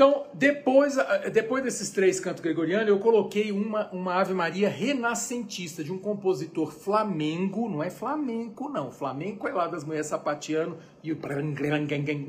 Então, 0.00 0.24
depois, 0.32 0.96
depois 1.30 1.62
desses 1.62 1.90
três 1.90 2.18
cantos 2.18 2.40
gregorianos, 2.40 2.88
eu 2.88 2.98
coloquei 2.98 3.52
uma, 3.52 3.90
uma 3.90 4.14
Ave 4.14 4.32
Maria 4.32 4.66
renascentista 4.66 5.84
de 5.84 5.92
um 5.92 5.98
compositor 5.98 6.72
flamengo, 6.72 7.68
não 7.68 7.82
é 7.82 7.90
flamenco, 7.90 8.70
não. 8.70 8.90
Flamenco 8.90 9.46
é 9.46 9.52
lá 9.52 9.66
das 9.66 9.84
mulheres 9.84 10.06
sapateando 10.06 10.78
e 11.04 11.12
o. 11.12 11.18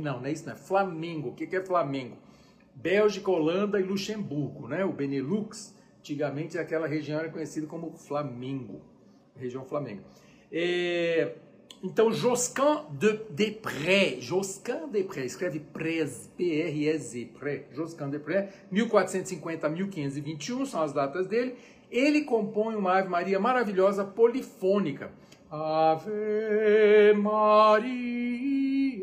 Não, 0.02 0.20
não 0.20 0.26
é 0.26 0.32
isso, 0.34 0.46
não 0.46 0.52
é 0.52 0.56
Flamengo. 0.58 1.30
O 1.30 1.34
que 1.34 1.56
é 1.56 1.62
Flamengo? 1.62 2.18
Bélgica, 2.76 3.32
Holanda 3.32 3.80
e 3.80 3.84
Luxemburgo, 3.84 4.68
né? 4.68 4.84
O 4.84 4.92
Benelux, 4.92 5.74
antigamente 6.00 6.58
aquela 6.58 6.88
região 6.88 7.22
era 7.22 7.30
conhecida 7.30 7.68
como 7.68 7.94
Flamengo, 7.94 8.82
região 9.38 9.64
Flamengo. 9.64 10.02
É, 10.52 11.36
então, 11.84 12.12
Josquin 12.12 12.84
de 12.92 13.14
Desprez, 13.32 14.24
Josquin 14.24 14.86
de 14.86 15.02
Desprez, 15.02 15.32
escreve 15.32 15.60
Prez, 15.60 16.30
P-R-E-Z, 16.38 17.32
Pré, 17.40 17.66
Josquin 17.72 18.06
de 18.06 18.12
Desprez, 18.18 18.54
1450 18.70 19.66
a 19.66 19.70
1521 19.70 20.66
são 20.66 20.84
as 20.84 20.94
datas 20.94 21.26
dele. 21.26 21.56
Ele 21.90 22.22
compõe 22.22 22.76
uma 22.76 23.00
Ave 23.00 23.10
Maria 23.10 23.40
maravilhosa 23.40 24.06
polifônica. 24.06 25.12
Ave 25.50 27.14
Maria. 27.18 29.02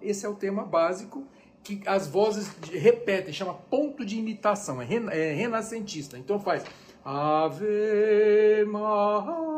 Esse 0.00 0.24
é 0.24 0.28
o 0.28 0.34
tema 0.34 0.64
básico 0.64 1.26
que 1.64 1.80
as 1.86 2.06
vozes 2.06 2.48
repetem, 2.70 3.32
chama 3.32 3.54
ponto 3.54 4.04
de 4.04 4.18
imitação, 4.18 4.80
é, 4.80 4.86
é 5.10 5.32
renascentista. 5.32 6.16
Então 6.18 6.38
faz 6.38 6.64
Ave 7.04 8.64
Maria, 8.66 9.53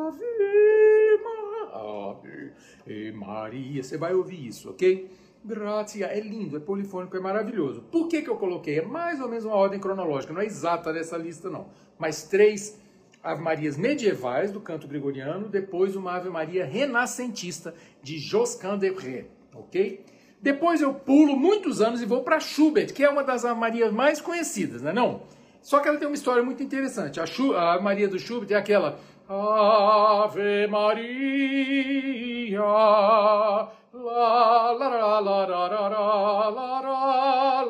Ave 2.86 3.12
Maria. 3.12 3.82
Você 3.82 3.98
vai 3.98 4.14
ouvir 4.14 4.46
isso, 4.46 4.70
ok? 4.70 5.10
Gratia, 5.44 6.06
é 6.06 6.20
lindo, 6.20 6.56
é 6.56 6.60
polifônico, 6.60 7.16
é 7.16 7.20
maravilhoso. 7.20 7.82
Por 7.82 8.08
que, 8.08 8.22
que 8.22 8.30
eu 8.30 8.36
coloquei? 8.36 8.78
É 8.78 8.82
mais 8.82 9.20
ou 9.20 9.28
menos 9.28 9.44
uma 9.44 9.54
ordem 9.54 9.78
cronológica, 9.78 10.32
não 10.32 10.40
é 10.40 10.46
exata 10.46 10.92
dessa 10.92 11.16
lista, 11.16 11.48
não. 11.48 11.68
Mas 11.98 12.24
três 12.24 12.80
Ave 13.22 13.42
Marias 13.42 13.76
medievais 13.76 14.50
do 14.50 14.60
canto 14.60 14.86
gregoriano, 14.86 15.48
depois 15.48 15.96
uma 15.96 16.14
Ave 16.14 16.28
Maria 16.28 16.64
renascentista 16.64 17.74
de 18.02 18.18
Josquin 18.18 18.78
de 18.78 19.26
ok? 19.54 20.04
Depois 20.40 20.80
eu 20.80 20.94
pulo 20.94 21.36
muitos 21.36 21.80
anos 21.80 22.00
e 22.00 22.06
vou 22.06 22.22
para 22.22 22.38
Schubert, 22.38 22.92
que 22.92 23.02
é 23.02 23.08
uma 23.08 23.24
das 23.24 23.42
Marias 23.44 23.92
mais 23.92 24.20
conhecidas, 24.20 24.82
né? 24.82 24.92
Não. 24.92 25.22
Só 25.60 25.80
que 25.80 25.88
ela 25.88 25.98
tem 25.98 26.06
uma 26.06 26.14
história 26.14 26.42
muito 26.42 26.62
interessante. 26.62 27.18
A, 27.18 27.72
a 27.74 27.80
Maria 27.80 28.06
do 28.06 28.18
Schubert 28.18 28.52
é 28.52 28.54
aquela 28.54 29.00
Ave 29.28 30.68
Maria, 30.68 32.60
la 32.60 33.72
la 33.92 34.70
la 34.72 35.20
la 35.20 35.20
la 35.20 35.20
la 35.20 35.46
la 35.88 36.48
la 36.48 36.80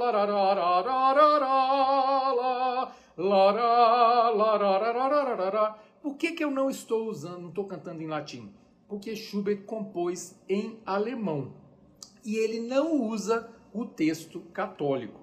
la 0.00 0.12
la 0.12 0.12
la 0.12 0.26
la 5.50 5.78
Por 6.02 6.16
que, 6.16 6.32
que 6.32 6.44
eu 6.44 6.50
não 6.50 6.68
estou 6.68 7.08
usando, 7.08 7.40
não 7.40 7.48
estou 7.48 7.64
cantando 7.64 8.02
em 8.02 8.06
latim? 8.06 8.52
Porque 8.86 9.16
Schubert 9.16 9.64
compôs 9.64 10.38
em 10.48 10.78
alemão 10.84 11.54
e 12.24 12.36
ele 12.36 12.60
não 12.60 13.02
usa 13.02 13.50
o 13.72 13.86
texto 13.86 14.40
católico. 14.52 15.20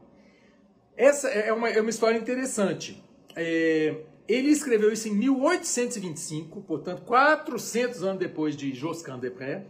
Essa 0.97 1.29
é 1.29 1.53
uma, 1.53 1.69
é 1.69 1.79
uma 1.79 1.89
história 1.89 2.17
interessante. 2.17 3.01
É, 3.35 4.03
ele 4.27 4.49
escreveu 4.49 4.91
isso 4.91 5.07
em 5.07 5.13
1825, 5.13 6.61
portanto, 6.61 7.01
400 7.03 8.03
anos 8.03 8.19
depois 8.19 8.55
de 8.55 8.73
Josquin 8.73 9.19
de 9.19 9.29
Pré, 9.29 9.65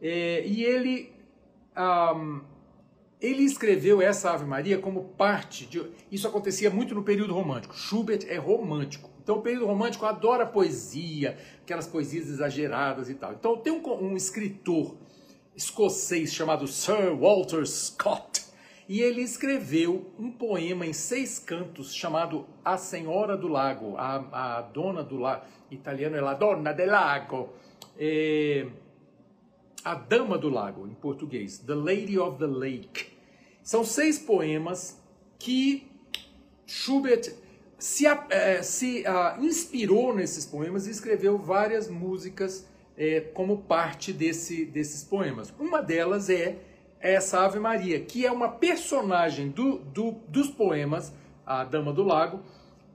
é, 0.00 0.44
e 0.46 0.64
ele, 0.64 1.12
um, 1.76 2.40
ele 3.20 3.44
escreveu 3.44 4.02
essa 4.02 4.32
Ave 4.32 4.44
Maria 4.44 4.78
como 4.78 5.04
parte 5.16 5.64
de. 5.66 5.82
Isso 6.10 6.26
acontecia 6.26 6.70
muito 6.70 6.94
no 6.94 7.02
período 7.02 7.32
romântico. 7.32 7.74
Schubert 7.74 8.26
é 8.28 8.36
romântico. 8.36 9.10
Então, 9.22 9.36
o 9.36 9.40
período 9.40 9.66
romântico 9.66 10.04
adora 10.04 10.44
poesia, 10.44 11.38
aquelas 11.62 11.86
poesias 11.86 12.28
exageradas 12.28 13.08
e 13.08 13.14
tal. 13.14 13.32
Então, 13.32 13.56
tem 13.56 13.72
um, 13.72 13.80
um 14.04 14.16
escritor 14.16 14.94
escocês 15.56 16.34
chamado 16.34 16.66
Sir 16.66 17.16
Walter 17.18 17.66
Scott. 17.66 18.43
E 18.88 19.00
ele 19.00 19.22
escreveu 19.22 20.12
um 20.18 20.30
poema 20.30 20.86
em 20.86 20.92
seis 20.92 21.38
cantos 21.38 21.94
chamado 21.94 22.46
A 22.64 22.76
Senhora 22.76 23.36
do 23.36 23.48
Lago, 23.48 23.96
a, 23.96 24.58
a 24.58 24.60
Dona 24.62 25.02
do 25.02 25.16
Lago, 25.16 25.46
italiano 25.70 26.16
é 26.16 26.20
La 26.20 26.34
Donna 26.34 26.72
del 26.72 26.90
Lago, 26.90 27.50
é, 27.98 28.66
a 29.82 29.94
Dama 29.94 30.36
do 30.36 30.50
Lago, 30.50 30.86
em 30.86 30.94
português, 30.94 31.58
The 31.58 31.74
Lady 31.74 32.18
of 32.18 32.38
the 32.38 32.46
Lake. 32.46 33.06
São 33.62 33.84
seis 33.84 34.18
poemas 34.18 35.00
que 35.38 35.90
Schubert 36.66 37.32
se, 37.78 38.06
é, 38.06 38.62
se 38.62 39.04
inspirou 39.40 40.14
nesses 40.14 40.44
poemas 40.44 40.86
e 40.86 40.90
escreveu 40.90 41.38
várias 41.38 41.88
músicas 41.88 42.66
é, 42.96 43.20
como 43.20 43.62
parte 43.62 44.12
desse, 44.12 44.64
desses 44.66 45.02
poemas. 45.02 45.52
Uma 45.58 45.82
delas 45.82 46.28
é 46.28 46.58
essa 47.04 47.44
Ave 47.44 47.60
Maria, 47.60 48.00
que 48.00 48.24
é 48.24 48.32
uma 48.32 48.48
personagem 48.48 49.50
do, 49.50 49.78
do, 49.78 50.12
dos 50.26 50.48
poemas, 50.48 51.12
a 51.44 51.62
Dama 51.62 51.92
do 51.92 52.02
Lago. 52.02 52.40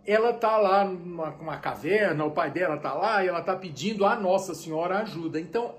Ela 0.03 0.31
está 0.31 0.57
lá 0.57 0.83
numa, 0.83 1.29
numa, 1.29 1.57
caverna, 1.57 2.25
o 2.25 2.31
pai 2.31 2.49
dela 2.49 2.77
está 2.77 2.91
lá 2.93 3.23
e 3.23 3.27
ela 3.27 3.41
está 3.41 3.55
pedindo 3.55 4.05
a 4.05 4.15
Nossa 4.15 4.55
Senhora 4.55 4.97
ajuda. 4.99 5.39
Então, 5.39 5.75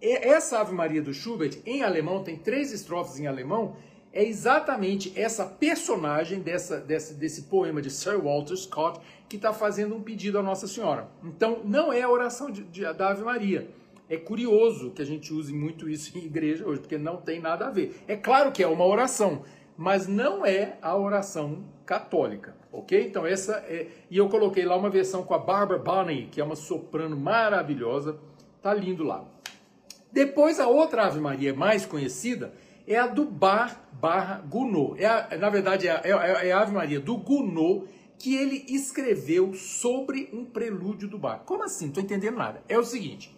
essa 0.00 0.60
Ave 0.60 0.74
Maria 0.74 1.02
do 1.02 1.12
Schubert, 1.12 1.58
em 1.66 1.82
alemão, 1.82 2.24
tem 2.24 2.38
três 2.38 2.72
estrofes 2.72 3.20
em 3.20 3.26
alemão, 3.26 3.76
é 4.14 4.24
exatamente 4.24 5.12
essa 5.14 5.44
personagem 5.44 6.40
dessa, 6.40 6.80
desse, 6.80 7.12
desse 7.14 7.42
poema 7.42 7.82
de 7.82 7.90
Sir 7.90 8.18
Walter 8.18 8.56
Scott 8.56 8.98
que 9.28 9.36
está 9.36 9.52
fazendo 9.52 9.94
um 9.94 10.02
pedido 10.02 10.38
à 10.38 10.42
Nossa 10.42 10.66
Senhora. 10.66 11.06
Então, 11.22 11.60
não 11.64 11.92
é 11.92 12.00
a 12.00 12.08
oração 12.08 12.50
de, 12.50 12.64
de, 12.64 12.90
da 12.94 13.10
Ave 13.10 13.22
Maria. 13.22 13.68
É 14.08 14.16
curioso 14.16 14.90
que 14.90 15.02
a 15.02 15.04
gente 15.04 15.32
use 15.32 15.52
muito 15.52 15.88
isso 15.88 16.16
em 16.16 16.24
igreja 16.24 16.66
hoje, 16.66 16.80
porque 16.80 16.96
não 16.96 17.18
tem 17.18 17.40
nada 17.40 17.66
a 17.66 17.70
ver. 17.70 18.02
É 18.08 18.16
claro 18.16 18.50
que 18.52 18.62
é 18.62 18.66
uma 18.66 18.86
oração, 18.86 19.42
mas 19.76 20.06
não 20.08 20.46
é 20.46 20.78
a 20.80 20.96
oração 20.96 21.64
católica, 21.84 22.56
ok? 22.72 23.06
Então 23.06 23.26
essa 23.26 23.56
é... 23.68 23.88
E 24.10 24.16
eu 24.16 24.28
coloquei 24.28 24.64
lá 24.64 24.76
uma 24.76 24.90
versão 24.90 25.22
com 25.22 25.34
a 25.34 25.38
Barbara 25.38 25.78
Bonney, 25.78 26.28
que 26.32 26.40
é 26.40 26.44
uma 26.44 26.56
soprano 26.56 27.16
maravilhosa. 27.16 28.18
Tá 28.62 28.72
lindo 28.72 29.04
lá. 29.04 29.24
Depois 30.10 30.58
a 30.58 30.66
outra 30.66 31.04
Ave 31.04 31.20
Maria 31.20 31.54
mais 31.54 31.84
conhecida 31.84 32.52
é 32.86 32.96
a 32.96 33.06
do 33.06 33.26
Bar 33.26 33.88
barra 33.92 34.42
Gounod. 34.48 35.00
É 35.02 35.06
a, 35.06 35.36
na 35.38 35.50
verdade, 35.50 35.86
é 35.86 35.92
a, 35.92 36.00
é, 36.02 36.48
é 36.48 36.52
a 36.52 36.60
Ave 36.60 36.72
Maria 36.72 36.98
do 36.98 37.16
Gounod 37.18 37.86
que 38.18 38.34
ele 38.34 38.64
escreveu 38.68 39.54
sobre 39.54 40.28
um 40.32 40.44
prelúdio 40.44 41.08
do 41.08 41.18
Bar. 41.18 41.42
Como 41.44 41.62
assim? 41.62 41.84
Não 41.84 41.90
estou 41.90 42.02
entendendo 42.02 42.36
nada. 42.36 42.62
É 42.68 42.76
o 42.78 42.84
seguinte, 42.84 43.37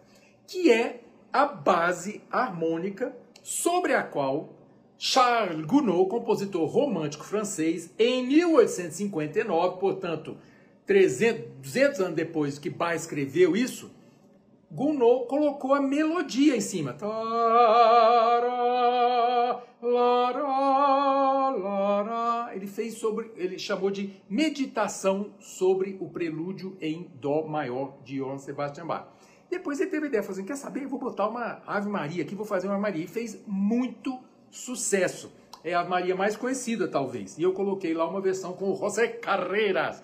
Que 0.51 0.69
é 0.69 0.99
a 1.31 1.45
base 1.45 2.21
harmônica 2.29 3.15
sobre 3.41 3.93
a 3.93 4.03
qual 4.03 4.49
Charles 4.97 5.65
Gounod, 5.65 6.09
compositor 6.09 6.67
romântico 6.67 7.23
francês, 7.23 7.89
em 7.97 8.27
1859, 8.27 9.79
portanto, 9.79 10.35
300, 10.85 11.53
200 11.61 11.99
anos 12.01 12.15
depois 12.15 12.59
que 12.59 12.69
Bach 12.69 12.93
escreveu 12.93 13.55
isso, 13.55 13.91
Gounod 14.69 15.25
colocou 15.27 15.73
a 15.73 15.79
melodia 15.79 16.57
em 16.57 16.61
cima. 16.61 16.97
Ele 22.53 22.67
fez 22.67 22.95
sobre, 22.95 23.31
ele 23.37 23.57
chamou 23.57 23.89
de 23.89 24.13
meditação 24.29 25.31
sobre 25.39 25.97
o 26.01 26.09
prelúdio 26.09 26.75
em 26.81 27.09
dó 27.21 27.47
maior 27.47 27.95
de 28.03 28.17
Johann 28.17 28.37
Sebastian 28.37 28.85
Bach. 28.85 29.20
Depois 29.51 29.81
ele 29.81 29.89
teve 29.89 30.05
a 30.05 30.07
ideia, 30.07 30.23
falou 30.23 30.37
assim, 30.37 30.47
quer 30.47 30.55
saber, 30.55 30.87
vou 30.87 30.97
botar 30.97 31.27
uma 31.27 31.61
Ave 31.67 31.89
Maria 31.89 32.23
aqui, 32.23 32.33
vou 32.33 32.45
fazer 32.45 32.67
uma 32.67 32.79
Maria. 32.79 33.03
E 33.03 33.07
fez 33.07 33.37
muito 33.45 34.17
sucesso. 34.49 35.29
É 35.61 35.73
a 35.73 35.83
Maria 35.83 36.15
mais 36.15 36.37
conhecida, 36.37 36.87
talvez. 36.87 37.37
E 37.37 37.43
eu 37.43 37.51
coloquei 37.51 37.93
lá 37.93 38.07
uma 38.07 38.21
versão 38.21 38.53
com 38.53 38.71
o 38.71 38.75
José 38.77 39.09
Carreras. 39.09 40.01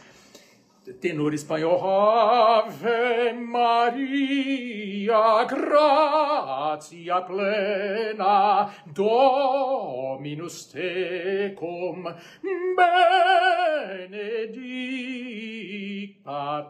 tenor 1.00 1.34
espanhol. 1.34 1.82
Ave 1.82 3.32
Maria, 3.34 5.16
gratia 5.46 7.22
plena, 7.22 8.70
Dominus 8.86 10.66
tecum, 10.66 12.04
benedicta 14.10 15.87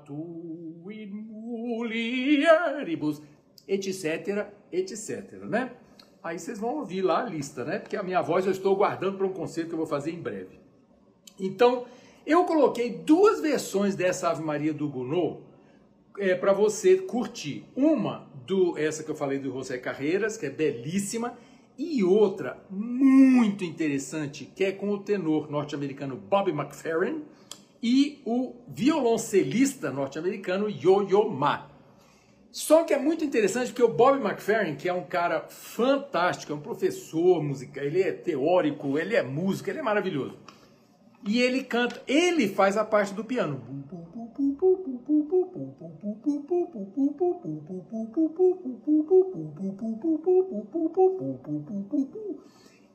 tu 0.05 0.85
in 0.91 1.07
mulieribus, 1.29 3.21
etc, 3.67 4.47
etc, 4.71 5.33
né? 5.43 5.71
Aí 6.23 6.37
vocês 6.37 6.59
vão 6.59 6.77
ouvir 6.77 7.01
lá 7.01 7.23
a 7.23 7.29
lista, 7.29 7.63
né? 7.63 7.79
Porque 7.79 7.95
a 7.95 8.03
minha 8.03 8.21
voz 8.21 8.45
eu 8.45 8.51
estou 8.51 8.75
guardando 8.75 9.17
para 9.17 9.25
um 9.25 9.33
concerto 9.33 9.69
que 9.69 9.73
eu 9.73 9.79
vou 9.79 9.87
fazer 9.87 10.11
em 10.11 10.19
breve. 10.19 10.59
Então, 11.39 11.85
eu 12.25 12.43
coloquei 12.45 12.89
duas 12.89 13.39
versões 13.39 13.95
dessa 13.95 14.29
Ave 14.29 14.43
Maria 14.43 14.73
do 14.73 14.89
Gounod 14.89 15.39
é, 16.17 16.35
para 16.35 16.51
você 16.51 16.97
curtir. 16.97 17.63
Uma, 17.75 18.27
do 18.45 18.77
essa 18.77 19.03
que 19.03 19.11
eu 19.11 19.15
falei 19.15 19.39
do 19.39 19.51
José 19.51 19.77
Carreiras, 19.77 20.37
que 20.37 20.45
é 20.45 20.49
belíssima, 20.49 21.37
e 21.77 22.03
outra 22.03 22.61
muito 22.69 23.63
interessante, 23.63 24.51
que 24.55 24.63
é 24.63 24.71
com 24.71 24.89
o 24.89 24.97
tenor 24.97 25.49
norte-americano 25.49 26.15
Bobby 26.15 26.51
McFerrin 26.51 27.23
e 27.81 28.21
o 28.25 28.55
violoncelista 28.67 29.91
norte-americano 29.91 30.69
Yo-Yo 30.69 31.29
Ma. 31.29 31.69
Só 32.51 32.83
que 32.83 32.93
é 32.93 32.97
muito 32.97 33.23
interessante 33.23 33.67
porque 33.67 33.83
o 33.83 33.93
Bob 33.93 34.19
McFerrin, 34.19 34.75
que 34.75 34.89
é 34.89 34.93
um 34.93 35.03
cara 35.03 35.41
fantástico, 35.47 36.51
é 36.51 36.55
um 36.55 36.59
professor 36.59 37.43
musical, 37.43 37.83
ele 37.83 38.01
é 38.01 38.11
teórico, 38.11 38.97
ele 38.97 39.15
é 39.15 39.21
músico, 39.21 39.69
ele 39.69 39.79
é 39.79 39.83
maravilhoso. 39.83 40.37
E 41.27 41.41
ele 41.41 41.63
canta, 41.63 42.01
ele 42.07 42.47
faz 42.47 42.77
a 42.77 42.85
parte 42.85 43.13
do 43.13 43.23
piano. 43.23 43.61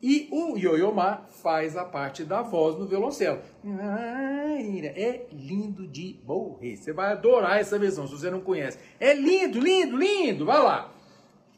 E 0.03 0.29
o 0.33 0.57
Yoyoma 0.59 1.29
faz 1.31 1.77
a 1.77 1.85
parte 1.85 2.25
da 2.25 2.43
voz 2.43 2.77
no 2.77 2.87
violoncelo. 2.87 3.39
É 3.65 5.27
lindo 5.31 5.87
de 5.87 6.19
morrer. 6.25 6.77
Você 6.77 6.93
vai 6.93 7.13
adorar 7.13 7.61
essa 7.61 7.79
versão, 7.79 8.09
se 8.09 8.13
você 8.13 8.29
não 8.29 8.41
conhece. 8.41 8.79
É 8.99 9.15
lindo, 9.15 9.61
lindo, 9.61 9.97
lindo. 9.97 10.45
Vai 10.45 10.61
lá. 10.61 10.93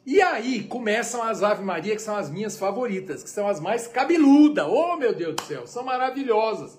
E 0.04 0.20
aí 0.20 0.64
começam 0.64 1.22
as 1.22 1.42
Ave 1.42 1.64
Maria, 1.64 1.96
que 1.96 2.02
são 2.02 2.14
as 2.14 2.28
minhas 2.28 2.58
favoritas, 2.58 3.22
que 3.22 3.30
são 3.30 3.48
as 3.48 3.58
mais 3.58 3.86
cabeludas. 3.86 4.66
Oh, 4.68 4.98
meu 4.98 5.14
Deus 5.14 5.34
do 5.36 5.42
céu, 5.42 5.66
são 5.66 5.82
maravilhosas. 5.82 6.78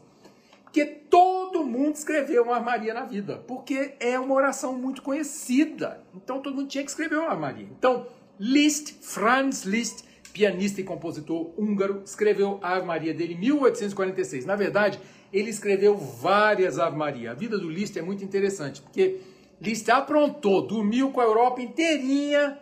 Porque 0.64 0.86
todo 0.86 1.64
mundo 1.64 1.96
escreveu 1.96 2.44
uma 2.44 2.58
Ave 2.58 2.66
Maria 2.66 2.94
na 2.94 3.06
vida. 3.06 3.38
Porque 3.48 3.96
é 4.00 4.20
uma 4.20 4.36
oração 4.36 4.78
muito 4.78 5.02
conhecida. 5.02 6.04
Então 6.14 6.40
todo 6.42 6.56
mundo 6.56 6.68
tinha 6.68 6.84
que 6.84 6.92
escrever 6.92 7.18
uma 7.18 7.32
Ave 7.32 7.42
Maria. 7.42 7.68
Então, 7.72 8.06
Liszt, 8.40 8.94
Franz 9.02 9.64
Liszt, 9.64 10.06
pianista 10.36 10.82
e 10.82 10.84
compositor 10.84 11.54
húngaro, 11.58 12.02
escreveu 12.04 12.60
a 12.62 12.76
Ave 12.76 12.86
Maria 12.86 13.14
dele 13.14 13.36
em 13.36 13.40
1846. 13.40 14.46
Na 14.46 14.58
verdade, 14.58 15.00
ele 15.32 15.50
escreveu 15.50 15.96
várias 15.96 16.78
Ave 16.78 16.98
Maria. 16.98 17.32
A 17.32 17.34
vida 17.34 17.58
do 17.58 17.70
Liszt 17.70 17.96
é 17.96 18.02
muito 18.02 18.22
interessante, 18.22 18.82
porque 18.82 19.22
Liszt 19.62 19.90
aprontou, 19.90 20.62
dormiu 20.62 21.10
com 21.12 21.22
a 21.22 21.24
Europa 21.24 21.62
inteirinha, 21.62 22.60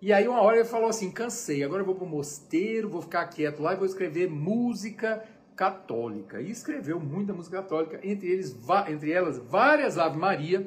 e 0.00 0.12
aí 0.12 0.26
uma 0.26 0.40
hora 0.42 0.56
ele 0.56 0.64
falou 0.64 0.88
assim, 0.88 1.12
cansei, 1.12 1.62
agora 1.62 1.82
eu 1.82 1.86
vou 1.86 1.94
para 1.94 2.04
o 2.04 2.08
mosteiro, 2.08 2.88
vou 2.88 3.00
ficar 3.00 3.24
quieto 3.26 3.62
lá 3.62 3.74
e 3.74 3.76
vou 3.76 3.86
escrever 3.86 4.28
música 4.28 5.22
católica. 5.54 6.40
E 6.40 6.50
escreveu 6.50 6.98
muita 6.98 7.32
música 7.32 7.58
católica, 7.58 8.00
entre, 8.02 8.28
eles, 8.28 8.56
entre 8.88 9.12
elas 9.12 9.38
várias 9.38 9.96
Ave 9.96 10.18
Maria, 10.18 10.66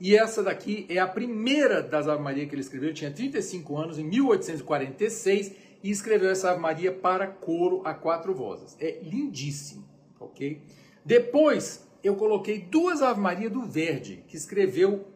e 0.00 0.16
essa 0.16 0.42
daqui 0.42 0.86
é 0.88 0.98
a 0.98 1.06
primeira 1.06 1.82
das 1.82 2.06
Ave 2.06 2.22
Maria 2.22 2.46
que 2.46 2.54
ele 2.54 2.62
escreveu, 2.62 2.90
ele 2.90 2.96
tinha 2.96 3.10
35 3.10 3.76
anos, 3.76 3.98
em 3.98 4.04
1846, 4.04 5.52
e 5.82 5.90
escreveu 5.90 6.30
essa 6.30 6.52
Ave 6.52 6.60
Maria 6.60 6.92
para 6.92 7.26
coro 7.26 7.82
a 7.84 7.92
quatro 7.94 8.32
vozes. 8.32 8.76
É 8.80 9.00
lindíssimo, 9.02 9.84
ok? 10.20 10.62
Depois 11.04 11.88
eu 12.02 12.14
coloquei 12.14 12.60
duas 12.60 13.02
Ave 13.02 13.20
Maria 13.20 13.50
do 13.50 13.62
Verdi, 13.62 14.22
que 14.28 14.36
escreveu 14.36 15.06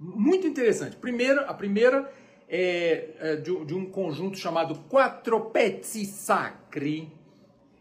muito 0.00 0.46
interessante. 0.46 0.96
Primeira, 0.96 1.42
a 1.42 1.54
primeira 1.54 2.10
é, 2.48 3.10
é 3.20 3.36
de, 3.36 3.64
de, 3.66 3.74
um 3.74 3.84
conjunto 3.86 4.38
chamado 4.38 4.78
Quattro 4.88 5.50
Pezzi 5.50 6.06
Sacri, 6.06 7.12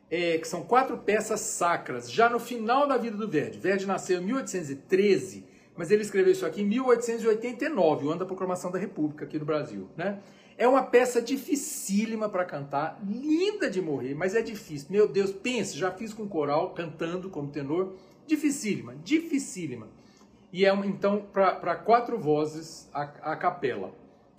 é, 0.10 0.38
que 0.38 0.48
são 0.48 0.64
quatro 0.64 0.98
peças 0.98 1.40
sacras, 1.40 2.12
já 2.12 2.30
no 2.30 2.40
final 2.40 2.86
da 2.86 2.98
vida 2.98 3.16
do 3.16 3.30
Verdi. 3.30 3.58
Verdi 3.58 3.86
nasceu 3.86 4.22
em 4.22 4.26
1813 4.26 5.51
mas 5.76 5.92
ele 5.92 6.02
escreveu 6.02 6.32
isso 6.32 6.46
aqui 6.46 6.62
em 6.62 6.66
1889, 6.66 8.06
o 8.06 8.10
ano 8.10 8.20
da 8.20 8.26
proclamação 8.26 8.72
da 8.72 8.80
República 8.80 9.26
aqui 9.26 9.40
no 9.40 9.46
Brasil, 9.46 9.88
né? 9.96 10.20
É 10.58 10.68
uma 10.68 10.84
peça 10.84 11.22
dificílima 11.22 12.30
para 12.30 12.46
cantar, 12.46 13.02
linda 13.04 13.70
de 13.70 13.82
morrer, 13.82 14.14
mas 14.14 14.36
é 14.36 14.42
difícil. 14.42 14.90
Meu 14.92 15.08
Deus, 15.08 15.32
pense, 15.32 15.78
já 15.78 15.92
fiz 15.92 16.14
com 16.14 16.28
coral, 16.28 16.72
cantando 16.72 17.30
como 17.30 17.50
tenor, 17.50 17.96
dificílima, 18.28 18.96
dificílima. 19.04 19.88
E 20.54 20.66
é 20.66 20.74
então 20.86 21.26
para 21.32 21.76
quatro 21.76 22.20
vozes 22.20 22.90
a, 22.94 23.02
a 23.02 23.36
capela, 23.36 23.94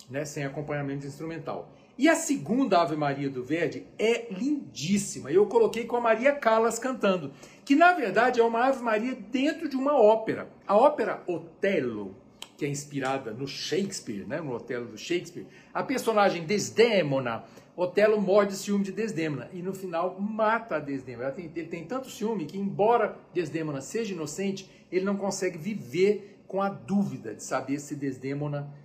né, 0.09 0.25
sem 0.25 0.45
acompanhamento 0.45 1.07
instrumental. 1.07 1.73
E 2.03 2.09
a 2.09 2.17
segunda 2.17 2.83
Ave 2.83 2.97
Maria 2.97 3.31
do 3.31 3.45
Verdi 3.45 3.87
é 3.97 4.27
lindíssima. 4.29 5.31
Eu 5.31 5.47
coloquei 5.47 5.85
com 5.85 5.95
a 5.95 6.01
Maria 6.01 6.33
Callas 6.33 6.77
cantando, 6.77 7.33
que 7.65 7.77
na 7.77 7.93
verdade 7.93 8.41
é 8.41 8.43
uma 8.43 8.67
Ave 8.67 8.83
Maria 8.83 9.15
dentro 9.15 9.69
de 9.69 9.77
uma 9.77 9.97
ópera. 9.97 10.51
A 10.67 10.77
ópera 10.77 11.23
Otelo, 11.29 12.17
que 12.57 12.65
é 12.65 12.69
inspirada 12.69 13.31
no 13.31 13.47
Shakespeare, 13.47 14.27
né, 14.27 14.41
no 14.41 14.53
Otelo 14.53 14.87
do 14.87 14.99
Shakespeare, 14.99 15.47
a 15.73 15.85
personagem 15.85 16.45
Desdemona, 16.45 17.45
Otelo 17.77 18.21
morde 18.21 18.57
ciúme 18.57 18.83
de 18.83 18.91
Desdemona 18.91 19.49
e 19.53 19.63
no 19.63 19.73
final 19.73 20.21
mata 20.21 20.79
a 20.79 20.81
Desdemona. 20.81 21.31
Tem, 21.31 21.53
ele 21.55 21.69
tem 21.69 21.85
tanto 21.85 22.11
ciúme 22.11 22.47
que, 22.47 22.59
embora 22.59 23.17
Desdemona 23.33 23.81
seja 23.81 24.13
inocente, 24.13 24.69
ele 24.91 25.05
não 25.05 25.17
consegue 25.17 25.57
viver 25.57 26.41
com 26.49 26.61
a 26.61 26.69
dúvida 26.69 27.33
de 27.33 27.45
saber 27.45 27.79
se 27.79 27.95
Desdemona 27.95 28.82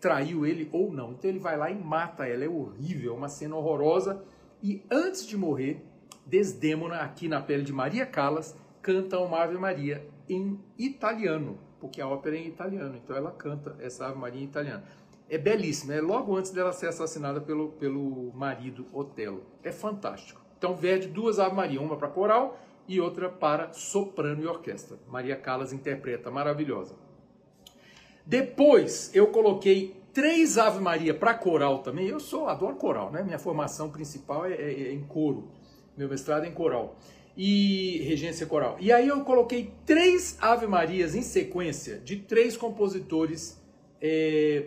traiu 0.00 0.46
ele 0.46 0.68
ou 0.72 0.92
não. 0.92 1.12
Então 1.12 1.30
ele 1.30 1.38
vai 1.38 1.56
lá 1.56 1.70
e 1.70 1.74
mata 1.74 2.26
ela. 2.26 2.44
É 2.44 2.48
horrível, 2.48 3.12
é 3.12 3.16
uma 3.16 3.28
cena 3.28 3.56
horrorosa. 3.56 4.22
E 4.62 4.82
antes 4.90 5.26
de 5.26 5.36
morrer, 5.36 5.84
Desdemona, 6.26 6.96
aqui 6.96 7.28
na 7.28 7.40
pele 7.40 7.62
de 7.62 7.72
Maria 7.72 8.06
Callas, 8.06 8.56
canta 8.80 9.18
uma 9.18 9.42
Ave 9.42 9.58
Maria 9.58 10.06
em 10.28 10.60
italiano, 10.78 11.58
porque 11.80 12.00
a 12.00 12.08
ópera 12.08 12.36
é 12.36 12.40
em 12.40 12.46
italiano. 12.46 12.96
Então 13.02 13.16
ela 13.16 13.32
canta 13.32 13.76
essa 13.80 14.06
Ave 14.06 14.18
Maria 14.18 14.40
em 14.40 14.44
italiano. 14.44 14.82
É 15.28 15.38
belíssima, 15.38 15.94
é 15.94 16.00
logo 16.00 16.36
antes 16.36 16.50
dela 16.50 16.72
ser 16.72 16.88
assassinada 16.88 17.40
pelo, 17.40 17.70
pelo 17.72 18.32
marido 18.34 18.86
Otelo. 18.92 19.42
É 19.62 19.72
fantástico. 19.72 20.40
Então 20.58 20.76
Verdi 20.76 21.08
duas 21.08 21.38
Ave 21.38 21.54
Maria, 21.54 21.80
uma 21.80 21.96
para 21.96 22.08
coral 22.08 22.58
e 22.86 23.00
outra 23.00 23.28
para 23.28 23.72
soprano 23.72 24.42
e 24.42 24.46
orquestra. 24.46 24.98
Maria 25.08 25.36
Callas 25.36 25.72
interpreta, 25.72 26.30
maravilhosa. 26.30 26.94
Depois 28.26 29.10
eu 29.14 29.28
coloquei 29.28 29.96
três 30.12 30.58
Ave 30.58 30.80
Maria 30.80 31.14
para 31.14 31.34
coral 31.34 31.78
também. 31.78 32.08
Eu 32.08 32.20
sou, 32.20 32.48
adoro 32.48 32.76
coral, 32.76 33.10
né? 33.10 33.22
Minha 33.22 33.38
formação 33.38 33.90
principal 33.90 34.46
é, 34.46 34.52
é, 34.52 34.82
é 34.88 34.92
em 34.92 35.02
coro. 35.02 35.48
Meu 35.96 36.08
mestrado 36.08 36.44
é 36.44 36.48
em 36.48 36.52
coral 36.52 36.96
e 37.36 38.02
regência 38.02 38.46
coral. 38.46 38.76
E 38.80 38.92
aí 38.92 39.08
eu 39.08 39.22
coloquei 39.22 39.72
três 39.86 40.36
Ave 40.40 40.66
Marias 40.66 41.14
em 41.14 41.22
sequência 41.22 41.98
de 41.98 42.16
três 42.16 42.56
compositores, 42.56 43.60
é, 44.00 44.66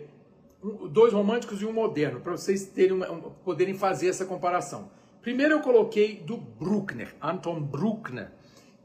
dois 0.90 1.12
românticos 1.12 1.60
e 1.62 1.66
um 1.66 1.72
moderno, 1.72 2.20
para 2.20 2.32
vocês 2.32 2.66
terem 2.66 2.92
uma, 2.92 3.06
poderem 3.44 3.74
fazer 3.74 4.08
essa 4.08 4.24
comparação. 4.24 4.90
Primeiro 5.22 5.54
eu 5.54 5.60
coloquei 5.60 6.16
do 6.16 6.36
Bruckner, 6.36 7.14
Anton 7.22 7.60
Bruckner, 7.60 8.32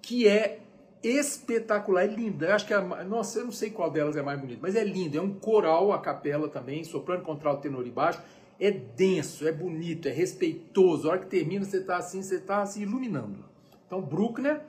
que 0.02 0.28
é 0.28 0.60
espetacular, 1.04 2.04
é 2.04 2.08
linda. 2.08 2.48
Eu 2.48 2.56
acho 2.56 2.66
que 2.66 2.74
a, 2.74 2.82
nossa, 3.04 3.40
eu 3.40 3.46
não 3.46 3.52
sei 3.52 3.70
qual 3.70 3.90
delas 3.90 4.16
é 4.16 4.22
mais 4.22 4.40
bonita, 4.40 4.60
mas 4.62 4.76
é 4.76 4.84
lindo. 4.84 5.18
É 5.18 5.22
um 5.22 5.34
coral 5.34 5.92
a 5.92 6.00
capela 6.00 6.48
também, 6.50 6.84
soprano, 6.84 7.24
contralto, 7.24 7.62
tenor 7.62 7.86
e 7.86 7.92
baixo. 7.92 8.22
É 8.60 8.72
denso, 8.72 9.48
é 9.48 9.52
bonito, 9.52 10.08
é 10.08 10.12
respeitoso. 10.12 11.08
A 11.08 11.12
hora 11.12 11.20
que 11.22 11.28
termina, 11.28 11.64
você 11.64 11.78
está 11.78 11.98
assim, 11.98 12.22
você 12.22 12.36
está 12.36 12.66
se 12.66 12.82
iluminando. 12.82 13.46
Então, 13.88 14.02
Bruckner, 14.02 14.62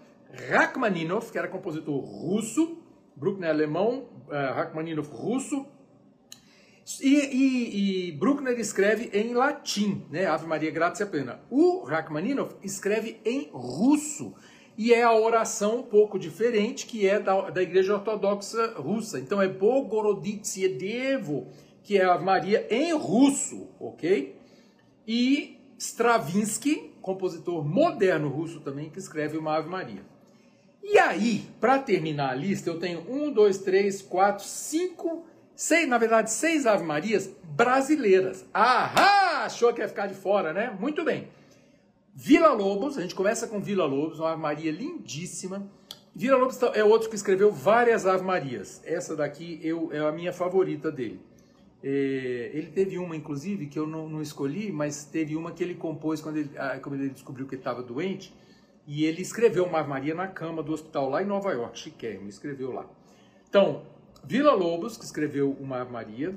Rachmaninoff, 0.48 1.32
que 1.32 1.38
era 1.38 1.48
compositor 1.48 1.98
russo, 2.00 2.78
Bruckner 3.16 3.48
é 3.48 3.52
alemão, 3.52 4.08
uh, 4.28 4.54
Rachmaninoff 4.54 5.10
russo, 5.12 5.66
e, 7.00 7.14
e, 7.14 8.08
e, 8.08 8.12
Bruckner 8.12 8.58
escreve 8.58 9.10
em 9.12 9.34
latim, 9.34 10.04
né? 10.10 10.26
Ave 10.26 10.46
Maria 10.46 10.70
Gratia 10.70 11.06
Plena. 11.06 11.40
O 11.48 11.84
Rachmaninoff 11.84 12.56
escreve 12.62 13.20
em 13.24 13.48
russo 13.52 14.34
e 14.80 14.94
é 14.94 15.02
a 15.02 15.12
oração 15.12 15.80
um 15.80 15.82
pouco 15.82 16.18
diferente, 16.18 16.86
que 16.86 17.06
é 17.06 17.20
da, 17.20 17.50
da 17.50 17.62
Igreja 17.62 17.92
Ortodoxa 17.92 18.72
Russa. 18.78 19.20
Então 19.20 19.42
é 19.42 19.46
Bogoroditsie 19.46 20.66
Devo, 20.68 21.48
que 21.82 21.98
é 21.98 22.04
a 22.06 22.16
Maria 22.16 22.66
em 22.70 22.94
russo, 22.94 23.68
ok? 23.78 24.34
E 25.06 25.58
Stravinsky, 25.76 26.94
compositor 27.02 27.62
moderno 27.62 28.30
russo 28.30 28.60
também, 28.60 28.88
que 28.88 28.98
escreve 28.98 29.36
uma 29.36 29.54
Ave 29.54 29.68
Maria. 29.68 30.00
E 30.82 30.98
aí, 30.98 31.44
para 31.60 31.78
terminar 31.78 32.30
a 32.30 32.34
lista, 32.34 32.70
eu 32.70 32.78
tenho 32.78 33.04
um, 33.06 33.30
dois, 33.30 33.58
três, 33.58 34.00
quatro, 34.00 34.46
cinco, 34.46 35.26
seis, 35.54 35.86
na 35.86 35.98
verdade, 35.98 36.30
seis 36.30 36.64
Ave 36.64 36.84
Marias 36.84 37.30
brasileiras. 37.54 38.46
Ahá! 38.54 39.44
Achou 39.44 39.74
que 39.74 39.82
ia 39.82 39.88
ficar 39.88 40.06
de 40.06 40.14
fora, 40.14 40.54
né? 40.54 40.74
Muito 40.80 41.04
bem. 41.04 41.28
Vila 42.22 42.52
Lobos, 42.52 42.98
a 42.98 43.00
gente 43.00 43.14
começa 43.14 43.46
com 43.46 43.62
Vila 43.62 43.86
Lobos, 43.86 44.20
uma 44.20 44.32
Ave 44.32 44.42
Maria 44.42 44.70
lindíssima. 44.70 45.66
Vila 46.14 46.36
Lobos 46.36 46.58
tá, 46.58 46.70
é 46.74 46.84
outro 46.84 47.08
que 47.08 47.16
escreveu 47.16 47.50
várias 47.50 48.04
Ave 48.04 48.22
Marias. 48.22 48.82
Essa 48.84 49.16
daqui 49.16 49.58
eu, 49.62 49.90
é 49.90 50.00
a 50.00 50.12
minha 50.12 50.30
favorita 50.30 50.92
dele. 50.92 51.18
É, 51.82 52.50
ele 52.52 52.66
teve 52.72 52.98
uma, 52.98 53.16
inclusive, 53.16 53.68
que 53.68 53.78
eu 53.78 53.86
não, 53.86 54.06
não, 54.06 54.20
escolhi, 54.20 54.70
mas 54.70 55.06
teve 55.06 55.34
uma 55.34 55.50
que 55.52 55.64
ele 55.64 55.74
compôs 55.74 56.20
quando 56.20 56.36
ele, 56.36 56.50
ah, 56.58 56.78
quando 56.78 56.96
ele 56.96 57.08
descobriu 57.08 57.46
que 57.46 57.54
estava 57.54 57.82
doente. 57.82 58.34
E 58.86 59.06
ele 59.06 59.22
escreveu 59.22 59.64
uma 59.64 59.78
Ave 59.78 59.88
Maria 59.88 60.14
na 60.14 60.28
cama 60.28 60.62
do 60.62 60.74
hospital 60.74 61.08
lá 61.08 61.22
em 61.22 61.26
Nova 61.26 61.50
York, 61.52 61.78
chiquérrimo, 61.78 62.28
escreveu 62.28 62.70
lá. 62.70 62.84
Então, 63.48 63.86
Vila 64.22 64.52
Lobos, 64.52 64.98
que 64.98 65.06
escreveu 65.06 65.56
uma 65.58 65.80
Ave 65.80 65.90
Maria. 65.90 66.36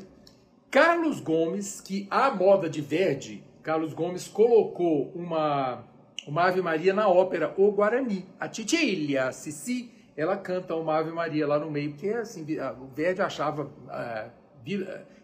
Carlos 0.72 1.20
Gomes, 1.20 1.82
que 1.82 2.08
a 2.10 2.32
moda 2.32 2.70
de 2.70 2.80
Verdi, 2.80 3.44
Carlos 3.64 3.94
Gomes 3.94 4.28
colocou 4.28 5.12
uma, 5.16 5.86
uma 6.28 6.44
Ave 6.44 6.62
Maria 6.62 6.94
na 6.94 7.08
ópera 7.08 7.54
O 7.58 7.72
Guarani. 7.72 8.28
A 8.40 8.48
Titilha 8.48 9.32
Cici, 9.32 9.90
ela 10.16 10.36
canta 10.36 10.76
uma 10.76 10.98
Ave 10.98 11.12
Maria 11.12 11.48
lá 11.48 11.58
no 11.58 11.72
meio, 11.72 11.92
porque 11.92 12.10
assim, 12.10 12.46
o 12.80 12.88
Verdi 12.94 13.22
achava... 13.22 13.64
Uh, 13.64 15.24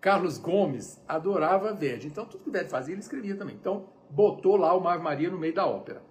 Carlos 0.00 0.38
Gomes 0.38 1.02
adorava 1.08 1.72
Verdi. 1.72 2.06
Então, 2.06 2.24
tudo 2.24 2.44
que 2.44 2.50
Verdi 2.50 2.70
fazia, 2.70 2.94
ele 2.94 3.00
escrevia 3.00 3.34
também. 3.34 3.56
Então, 3.56 3.86
botou 4.10 4.56
lá 4.56 4.76
o 4.76 4.86
Ave 4.86 5.02
Maria 5.02 5.30
no 5.30 5.38
meio 5.38 5.54
da 5.54 5.66
ópera. 5.66 6.02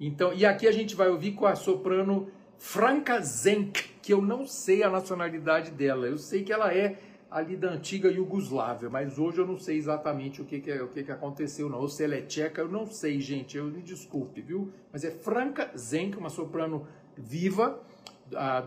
Então, 0.00 0.32
e 0.32 0.44
aqui 0.44 0.66
a 0.66 0.72
gente 0.72 0.96
vai 0.96 1.08
ouvir 1.08 1.32
com 1.32 1.46
a 1.46 1.54
soprano 1.54 2.28
Franca 2.58 3.20
Zenk, 3.20 3.80
que 4.02 4.12
eu 4.12 4.20
não 4.20 4.46
sei 4.46 4.82
a 4.82 4.90
nacionalidade 4.90 5.70
dela. 5.70 6.06
Eu 6.06 6.18
sei 6.18 6.42
que 6.42 6.52
ela 6.52 6.74
é 6.74 6.98
ali 7.32 7.56
da 7.56 7.70
antiga 7.70 8.10
Iugoslávia, 8.10 8.90
mas 8.90 9.18
hoje 9.18 9.38
eu 9.38 9.46
não 9.46 9.58
sei 9.58 9.78
exatamente 9.78 10.42
o 10.42 10.44
que, 10.44 10.60
que, 10.60 10.70
é, 10.70 10.82
o 10.82 10.88
que, 10.88 11.02
que 11.02 11.10
aconteceu, 11.10 11.68
não. 11.68 11.80
Ou 11.80 11.88
se 11.88 12.04
ela 12.04 12.14
é 12.14 12.20
tcheca, 12.20 12.60
eu 12.60 12.68
não 12.68 12.86
sei, 12.86 13.20
gente. 13.20 13.56
Eu 13.56 13.64
me 13.64 13.80
desculpe, 13.80 14.42
viu? 14.42 14.70
Mas 14.92 15.02
é 15.02 15.10
Franca 15.10 15.70
Zenk, 15.76 16.16
uma 16.18 16.28
soprano 16.28 16.86
viva 17.16 17.80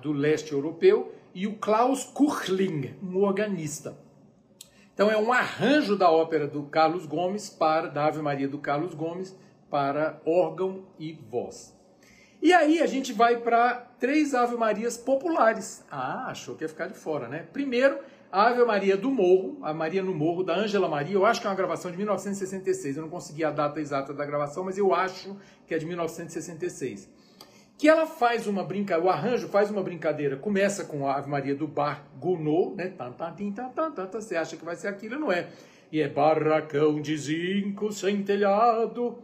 do 0.02 0.12
leste 0.12 0.52
europeu, 0.52 1.14
e 1.34 1.48
o 1.48 1.56
Klaus 1.56 2.04
Kuchling, 2.04 2.94
um 3.02 3.18
organista. 3.18 3.98
Então 4.94 5.10
é 5.10 5.18
um 5.18 5.34
arranjo 5.34 5.96
da 5.96 6.10
ópera 6.10 6.48
do 6.48 6.64
Carlos 6.64 7.06
Gomes 7.06 7.50
para 7.50 7.88
da 7.88 8.06
Ave 8.06 8.22
Maria 8.22 8.48
do 8.48 8.60
Carlos 8.60 8.94
Gomes 8.94 9.36
para 9.70 10.22
órgão 10.26 10.86
e 10.98 11.14
voz. 11.14 11.76
E 12.42 12.54
aí 12.54 12.80
a 12.80 12.86
gente 12.86 13.12
vai 13.12 13.38
para 13.38 13.76
três 14.00 14.34
Ave 14.34 14.56
Marias 14.56 14.98
populares. 14.98 15.84
Ah, 15.90 16.28
achou 16.28 16.56
que 16.56 16.64
ia 16.64 16.70
ficar 16.70 16.88
de 16.88 16.94
fora, 16.94 17.28
né? 17.28 17.46
Primeiro, 17.52 17.98
a 18.36 18.50
Ave 18.50 18.66
Maria 18.66 18.98
do 18.98 19.10
Morro, 19.10 19.58
a 19.62 19.74
Maria 19.74 20.04
no 20.04 20.14
Morro, 20.14 20.44
da 20.44 20.54
Ângela 20.54 20.90
Maria. 20.90 21.16
Eu 21.16 21.26
acho 21.26 21.40
que 21.40 21.48
é 21.48 21.50
uma 21.50 21.56
gravação 21.56 21.90
de 21.90 21.96
1966. 21.96 22.98
Eu 22.98 23.04
não 23.04 23.10
consegui 23.10 23.46
a 23.46 23.50
data 23.50 23.80
exata 23.80 24.14
da 24.14 24.26
gravação, 24.26 24.66
mas 24.66 24.78
eu 24.78 24.94
acho 24.94 25.38
que 25.66 25.74
é 25.74 25.78
de 25.78 25.86
1966 25.86 27.10
que 27.78 27.90
ela 27.90 28.06
faz 28.06 28.48
uma 28.48 28.64
brincadeira, 28.64 29.06
o 29.06 29.10
arranjo 29.10 29.50
faz 29.50 29.70
uma 29.70 29.84
brincadeira, 29.84 30.38
começa 30.38 30.86
com 30.86 31.06
a 31.06 31.16
Ave 31.18 31.30
Maria 31.30 31.54
do 31.54 31.68
Bar 31.68 32.06
Gounod, 32.18 32.76
né? 32.78 32.94
Você 34.14 34.38
acha 34.38 34.56
que 34.56 34.64
vai 34.64 34.78
ser 34.78 34.88
aquilo, 34.88 35.20
não 35.20 35.30
é? 35.30 35.50
E 35.92 36.00
é 36.00 36.08
barracão 36.08 37.02
de 37.02 37.18
zinco 37.18 37.92
sem 37.92 38.24
telhado. 38.24 39.18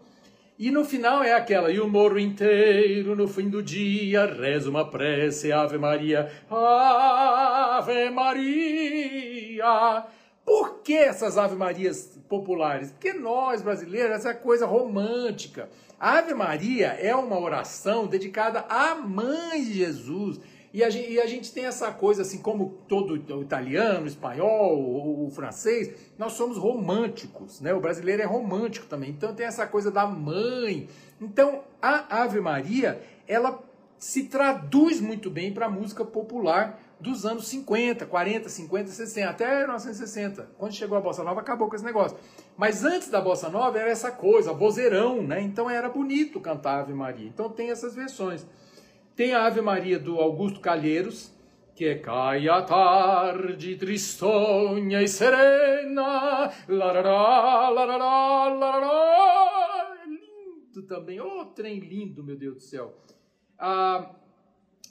E 0.61 0.69
no 0.69 0.85
final 0.85 1.23
é 1.23 1.33
aquela, 1.33 1.71
e 1.71 1.79
o 1.79 1.89
morro 1.89 2.19
inteiro 2.19 3.15
no 3.15 3.27
fim 3.27 3.49
do 3.49 3.63
dia 3.63 4.27
reza 4.27 4.69
uma 4.69 4.87
prece, 4.87 5.51
Ave 5.51 5.79
Maria, 5.79 6.31
Ave 6.51 8.11
Maria. 8.11 10.05
Por 10.45 10.81
que 10.83 10.93
essas 10.93 11.35
Ave 11.35 11.55
Marias 11.55 12.15
populares? 12.29 12.91
Porque 12.91 13.11
nós, 13.11 13.63
brasileiros, 13.63 14.17
essa 14.17 14.35
coisa 14.35 14.67
romântica. 14.67 15.67
A 15.99 16.19
Ave 16.19 16.35
Maria 16.35 16.89
é 16.89 17.15
uma 17.15 17.39
oração 17.39 18.05
dedicada 18.05 18.63
à 18.69 18.93
mãe 18.93 19.63
de 19.63 19.73
Jesus. 19.73 20.39
E 20.73 20.83
a, 20.83 20.89
gente, 20.89 21.11
e 21.11 21.19
a 21.19 21.25
gente 21.25 21.51
tem 21.51 21.65
essa 21.65 21.91
coisa, 21.91 22.21
assim, 22.21 22.37
como 22.37 22.77
todo 22.87 23.17
italiano, 23.41 24.07
espanhol, 24.07 24.79
o, 24.79 25.25
o, 25.25 25.29
francês, 25.29 25.93
nós 26.17 26.33
somos 26.33 26.57
românticos, 26.57 27.59
né? 27.59 27.73
O 27.73 27.81
brasileiro 27.81 28.21
é 28.21 28.25
romântico 28.25 28.85
também. 28.85 29.09
Então 29.09 29.35
tem 29.35 29.45
essa 29.45 29.67
coisa 29.67 29.91
da 29.91 30.05
mãe. 30.07 30.87
Então 31.19 31.63
a 31.81 32.21
Ave 32.21 32.39
Maria, 32.39 33.01
ela 33.27 33.61
se 33.97 34.23
traduz 34.23 35.01
muito 35.01 35.29
bem 35.29 35.53
para 35.53 35.65
a 35.65 35.69
música 35.69 36.05
popular 36.05 36.79
dos 37.01 37.25
anos 37.25 37.47
50, 37.49 38.05
40, 38.05 38.47
50, 38.47 38.89
60, 38.89 39.29
até 39.29 39.59
1960. 39.59 40.49
Quando 40.57 40.73
chegou 40.73 40.97
a 40.97 41.01
Bossa 41.01 41.23
Nova, 41.23 41.41
acabou 41.41 41.67
com 41.67 41.75
esse 41.75 41.83
negócio. 41.83 42.17
Mas 42.55 42.85
antes 42.85 43.09
da 43.09 43.19
Bossa 43.19 43.49
Nova 43.49 43.77
era 43.77 43.89
essa 43.89 44.11
coisa, 44.11 44.53
vozeirão, 44.53 45.21
né? 45.21 45.41
Então 45.41 45.69
era 45.69 45.89
bonito 45.89 46.39
cantar 46.39 46.79
Ave 46.79 46.93
Maria. 46.93 47.27
Então 47.27 47.49
tem 47.49 47.71
essas 47.71 47.93
versões. 47.93 48.45
Tem 49.15 49.33
a 49.33 49.45
Ave 49.45 49.61
Maria 49.61 49.99
do 49.99 50.19
Augusto 50.19 50.59
Calheiros, 50.59 51.31
que 51.75 51.85
é 51.85 51.95
Cai 51.95 52.47
a 52.47 52.61
tarde 52.61 53.75
tristonha 53.75 55.01
e 55.01 55.07
serena, 55.07 56.51
larará, 56.67 57.69
larará, 57.69 58.47
larará. 58.53 59.97
Lindo 60.07 60.83
também, 60.87 61.19
ô 61.19 61.41
oh, 61.41 61.45
trem 61.45 61.79
lindo, 61.79 62.23
meu 62.23 62.37
Deus 62.37 62.55
do 62.55 62.61
céu. 62.61 62.93
Ah, 63.59 64.15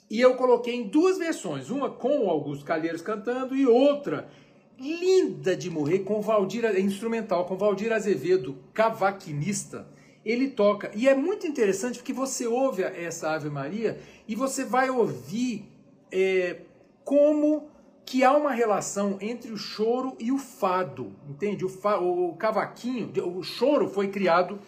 e 0.09 0.19
eu 0.19 0.35
coloquei 0.35 0.75
em 0.75 0.87
duas 0.87 1.17
versões, 1.17 1.69
uma 1.69 1.89
com 1.89 2.25
o 2.25 2.29
Augusto 2.29 2.65
Calheiros 2.65 3.01
cantando 3.01 3.55
e 3.55 3.65
outra 3.65 4.29
linda 4.77 5.55
de 5.55 5.69
morrer 5.69 5.99
com 5.99 6.21
Valdir, 6.21 6.65
instrumental, 6.79 7.45
com 7.45 7.55
Valdir 7.55 7.93
Azevedo, 7.93 8.57
cavaquinista. 8.73 9.87
Ele 10.23 10.49
toca, 10.49 10.91
e 10.93 11.07
é 11.07 11.15
muito 11.15 11.47
interessante 11.47 11.97
porque 11.97 12.13
você 12.13 12.45
ouve 12.45 12.83
essa 12.83 13.31
Ave 13.31 13.49
Maria 13.49 13.99
e 14.27 14.35
você 14.35 14.63
vai 14.63 14.89
ouvir 14.89 15.65
é, 16.11 16.61
como 17.03 17.69
que 18.05 18.23
há 18.23 18.35
uma 18.35 18.51
relação 18.51 19.17
entre 19.21 19.51
o 19.51 19.57
choro 19.57 20.15
e 20.19 20.31
o 20.31 20.37
fado, 20.37 21.15
entende? 21.29 21.63
O, 21.65 21.69
fa, 21.69 21.97
o 21.97 22.35
cavaquinho, 22.35 23.11
o 23.25 23.41
choro 23.41 23.87
foi 23.87 24.09
criado 24.09 24.59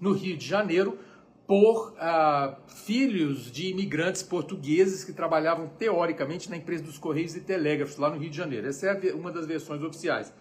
no 0.00 0.12
Rio 0.12 0.36
de 0.36 0.46
Janeiro 0.46 0.98
por 1.46 1.94
ah, 1.98 2.56
filhos 2.66 3.50
de 3.50 3.68
imigrantes 3.68 4.22
portugueses 4.22 5.04
que 5.04 5.12
trabalhavam 5.12 5.68
teoricamente 5.68 6.48
na 6.48 6.56
empresa 6.56 6.84
dos 6.84 6.96
Correios 6.96 7.34
e 7.36 7.40
Telégrafos 7.40 7.96
lá 7.96 8.08
no 8.08 8.18
Rio 8.18 8.30
de 8.30 8.36
Janeiro. 8.36 8.66
Essa 8.66 8.86
é 8.86 9.12
uma 9.12 9.30
das 9.30 9.46
versões 9.46 9.82
oficiais. 9.82 10.32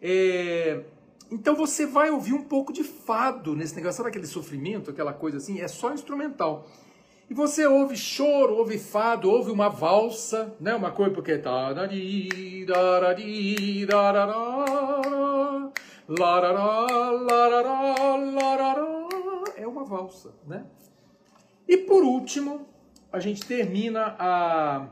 É... 0.00 0.84
Então 1.30 1.54
você 1.54 1.86
vai 1.86 2.10
ouvir 2.10 2.32
um 2.32 2.42
pouco 2.42 2.72
de 2.72 2.82
fado 2.82 3.54
nesse 3.54 3.76
negócio, 3.76 3.98
sabe 3.98 4.08
aquele 4.08 4.26
sofrimento, 4.26 4.90
aquela 4.90 5.12
coisa 5.12 5.36
assim? 5.36 5.60
É 5.60 5.68
só 5.68 5.92
instrumental. 5.92 6.66
E 7.30 7.34
você 7.34 7.66
ouve 7.66 7.94
choro, 7.94 8.54
ouve 8.54 8.78
fado, 8.78 9.30
ouve 9.30 9.50
uma 9.50 9.68
valsa, 9.68 10.56
né? 10.58 10.74
Uma 10.74 10.90
coisa 10.90 11.12
porque 11.12 11.36
tá 11.36 11.74
é 19.56 19.66
uma 19.66 19.84
valsa, 19.84 20.34
né? 20.46 20.64
E 21.68 21.76
por 21.76 22.02
último, 22.02 22.66
a 23.12 23.20
gente 23.20 23.44
termina 23.44 24.16
a, 24.18 24.86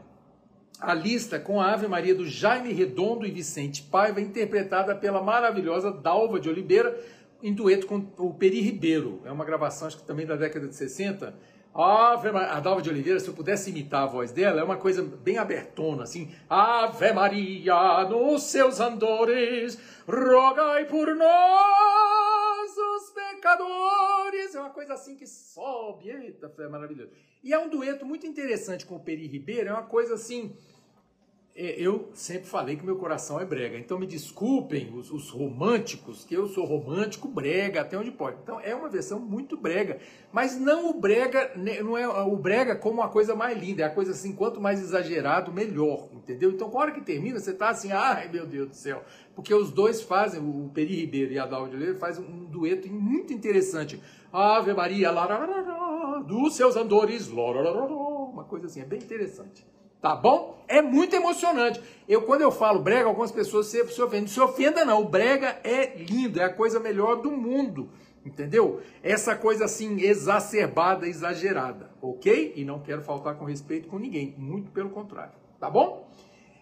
a 0.81 0.95
lista 0.95 1.39
com 1.39 1.61
a 1.61 1.73
Ave 1.73 1.89
Maria 1.89 2.15
do 2.15 2.27
Jaime 2.27 2.73
Redondo 2.73 3.27
e 3.27 3.31
Vicente 3.31 3.83
Paiva, 3.83 4.21
interpretada 4.21 4.95
pela 4.95 5.23
maravilhosa 5.23 5.91
Dalva 5.91 6.39
de 6.39 6.49
Oliveira, 6.49 6.99
em 7.43 7.53
dueto 7.53 7.87
com 7.87 8.07
o 8.19 8.35
Peri 8.35 8.61
Ribeiro. 8.61 9.21
É 9.25 9.33
uma 9.33 9.45
gravação, 9.45 9.89
acho 9.89 9.99
que 9.99 10.05
também 10.05 10.27
da 10.27 10.37
década 10.37 10.67
de 10.67 10.75
60. 10.75 11.35
Ave 11.75 12.33
Maria, 12.33 12.53
a 12.53 12.61
Dalva 12.61 12.81
de 12.81 12.89
Oliveira, 12.89 13.21
se 13.21 13.29
eu 13.29 13.35
pudesse 13.35 13.71
imitar 13.71 14.05
a 14.05 14.07
voz 14.07 14.33
dela, 14.33 14.61
é 14.61 14.65
uma 14.65 14.77
coisa 14.77 15.03
bem 15.03 15.37
abertona, 15.37 16.05
assim. 16.05 16.31
Ave 16.49 17.12
Maria, 17.12 18.05
nos 18.09 18.45
seus 18.45 18.81
andores, 18.81 19.79
rogai 20.09 20.87
por 20.87 21.15
nós, 21.15 22.71
os 22.71 23.11
pecadores. 23.11 23.86
Coisa 24.77 24.93
assim 24.93 25.17
que 25.17 25.27
sobe. 25.27 26.11
Eita, 26.11 26.53
é 26.59 26.69
maravilhoso. 26.69 27.11
E 27.43 27.51
é 27.51 27.59
um 27.59 27.71
dueto 27.71 28.05
muito 28.05 28.27
interessante 28.27 28.85
com 28.85 28.97
o 28.97 29.01
Peri 29.01 29.27
Ribeiro. 29.27 29.71
É 29.71 29.73
uma 29.73 29.85
coisa 29.87 30.12
assim 30.12 30.55
é, 31.59 31.75
eu 31.81 32.11
sempre 32.12 32.47
falei 32.47 32.77
que 32.77 32.85
meu 32.85 32.97
coração 32.97 33.41
é 33.41 33.45
brega. 33.47 33.79
Então 33.79 33.99
me 33.99 34.07
desculpem 34.07 34.93
os, 34.95 35.11
os, 35.11 35.31
românticos, 35.31 36.23
que 36.23 36.35
eu 36.35 36.47
sou 36.47 36.67
romântico 36.67 37.27
brega 37.27 37.81
até 37.81 37.97
onde 37.97 38.11
pode. 38.11 38.37
Então 38.43 38.61
é 38.61 38.75
uma 38.75 38.91
versão 38.91 39.19
muito 39.19 39.57
brega, 39.57 39.99
mas 40.31 40.61
não 40.61 40.91
o 40.91 41.01
brega, 41.01 41.53
né, 41.57 41.83
não 41.83 41.97
é 41.97 42.07
o 42.07 42.37
brega 42.37 42.77
como 42.77 43.01
uma 43.01 43.09
coisa 43.09 43.35
mais 43.35 43.59
linda, 43.59 43.83
é 43.83 43.87
a 43.87 43.91
coisa 43.91 44.11
assim, 44.11 44.35
quanto 44.35 44.61
mais 44.61 44.81
exagerado, 44.81 45.51
melhor, 45.51 46.11
entendeu? 46.12 46.51
Então, 46.51 46.69
com 46.69 46.79
a 46.79 46.83
hora 46.83 46.93
que 46.93 47.01
termina, 47.01 47.41
você 47.41 47.55
tá 47.55 47.71
assim, 47.71 47.91
ai 47.91 48.29
meu 48.29 48.47
Deus 48.47 48.69
do 48.69 48.75
céu, 48.75 49.03
porque 49.35 49.55
os 49.55 49.71
dois 49.71 50.03
fazem, 50.03 50.39
o 50.41 50.71
Peri 50.75 50.95
Ribeiro 50.95 51.33
e 51.33 51.39
a 51.39 51.47
Dalva 51.47 51.71
de 51.71 51.77
Oliveira 51.77 51.99
fazem 51.99 52.23
um 52.23 52.45
dueto 52.45 52.87
muito 52.93 53.33
interessante. 53.33 53.99
Ave 54.33 54.73
Maria, 54.75 55.11
lá 55.11 55.27
dos 56.27 56.55
seus 56.55 56.77
andores. 56.77 57.29
Uma 57.29 58.45
coisa 58.45 58.67
assim, 58.67 58.81
é 58.81 58.85
bem 58.85 58.99
interessante. 58.99 59.67
Tá 60.01 60.15
bom? 60.15 60.62
É 60.69 60.83
muito 60.83 61.17
emocionante. 61.17 61.81
Eu, 62.09 62.23
quando 62.23 62.43
eu 62.43 62.53
falo 62.53 62.81
brega, 62.81 63.09
algumas 63.09 63.33
pessoas 63.33 63.67
se, 63.67 63.85
se 63.89 64.03
ofendem. 64.03 64.23
Não 64.23 64.29
se 64.29 64.41
ofenda, 64.41 64.85
não. 64.85 65.03
O 65.03 65.09
brega 65.09 65.59
é 65.65 65.97
lindo, 65.97 66.41
é 66.41 66.45
a 66.45 66.53
coisa 66.53 66.79
melhor 66.79 67.17
do 67.17 67.31
mundo. 67.31 67.91
Entendeu? 68.25 68.81
Essa 69.03 69.35
coisa 69.35 69.65
assim, 69.65 70.01
exacerbada, 70.01 71.09
exagerada. 71.09 71.91
Ok? 72.03 72.53
E 72.57 72.65
não 72.65 72.81
quero 72.81 73.03
faltar 73.03 73.37
com 73.37 73.45
respeito 73.45 73.89
com 73.89 73.99
ninguém. 73.99 74.35
Muito 74.37 74.71
pelo 74.71 74.91
contrário. 74.91 75.33
Tá 75.59 75.71
bom? 75.71 76.09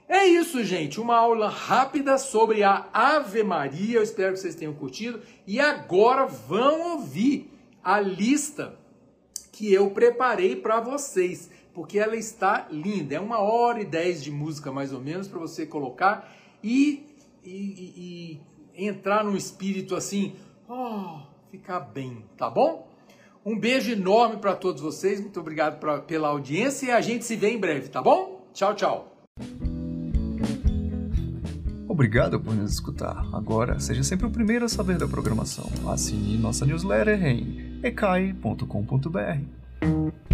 É 0.09 0.25
isso, 0.25 0.63
gente. 0.63 1.01
Uma 1.01 1.17
aula 1.17 1.49
rápida 1.49 2.19
sobre 2.19 2.63
a 2.63 2.87
Ave 2.93 3.43
Maria. 3.43 3.99
Eu 3.99 4.03
espero 4.03 4.35
que 4.35 4.41
vocês 4.41 4.55
tenham 4.55 4.75
curtido. 4.75 5.21
E 5.47 5.59
agora 5.59 6.27
vão 6.27 6.93
ouvir 6.93 7.51
a 7.85 8.01
lista 8.01 8.79
que 9.53 9.73
eu 9.73 9.91
preparei 9.91 10.57
para 10.57 10.81
vocês, 10.81 11.51
porque 11.73 11.99
ela 11.99 12.17
está 12.17 12.67
linda. 12.71 13.15
É 13.15 13.21
uma 13.21 13.39
hora 13.39 13.81
e 13.81 13.85
dez 13.85 14.25
de 14.25 14.31
música 14.31 14.73
mais 14.73 14.93
ou 14.93 15.01
menos 15.01 15.29
para 15.29 15.39
você 15.39 15.67
colocar 15.67 16.33
e, 16.63 17.07
e, 17.45 18.41
e, 18.75 18.87
entrar 18.87 19.23
num 19.23 19.37
espírito 19.37 19.95
assim, 19.95 20.35
oh, 20.69 21.21
ficar 21.51 21.81
bem, 21.81 22.25
tá 22.37 22.49
bom? 22.49 22.89
Um 23.45 23.59
beijo 23.59 23.93
enorme 23.93 24.39
para 24.39 24.57
todos 24.57 24.81
vocês. 24.81 25.21
Muito 25.21 25.39
obrigado 25.39 25.79
pra, 25.79 26.01
pela 26.01 26.29
audiência 26.29 26.87
e 26.87 26.91
a 26.91 27.01
gente 27.01 27.25
se 27.25 27.37
vê 27.37 27.51
em 27.51 27.59
breve, 27.59 27.89
tá 27.91 28.01
bom? 28.01 28.47
Tchau, 28.55 28.75
tchau. 28.75 29.13
Obrigado 31.87 32.41
por 32.41 32.55
nos 32.55 32.73
escutar. 32.73 33.25
Agora, 33.33 33.79
seja 33.79 34.03
sempre 34.03 34.27
o 34.27 34.31
primeiro 34.31 34.65
a 34.65 34.69
saber 34.69 34.99
da 34.99 35.07
programação. 35.07 35.71
Assine 35.87 36.37
nossa 36.37 36.67
newsletter 36.67 37.25
em 37.25 37.64
ecai.com.br. 37.85 40.34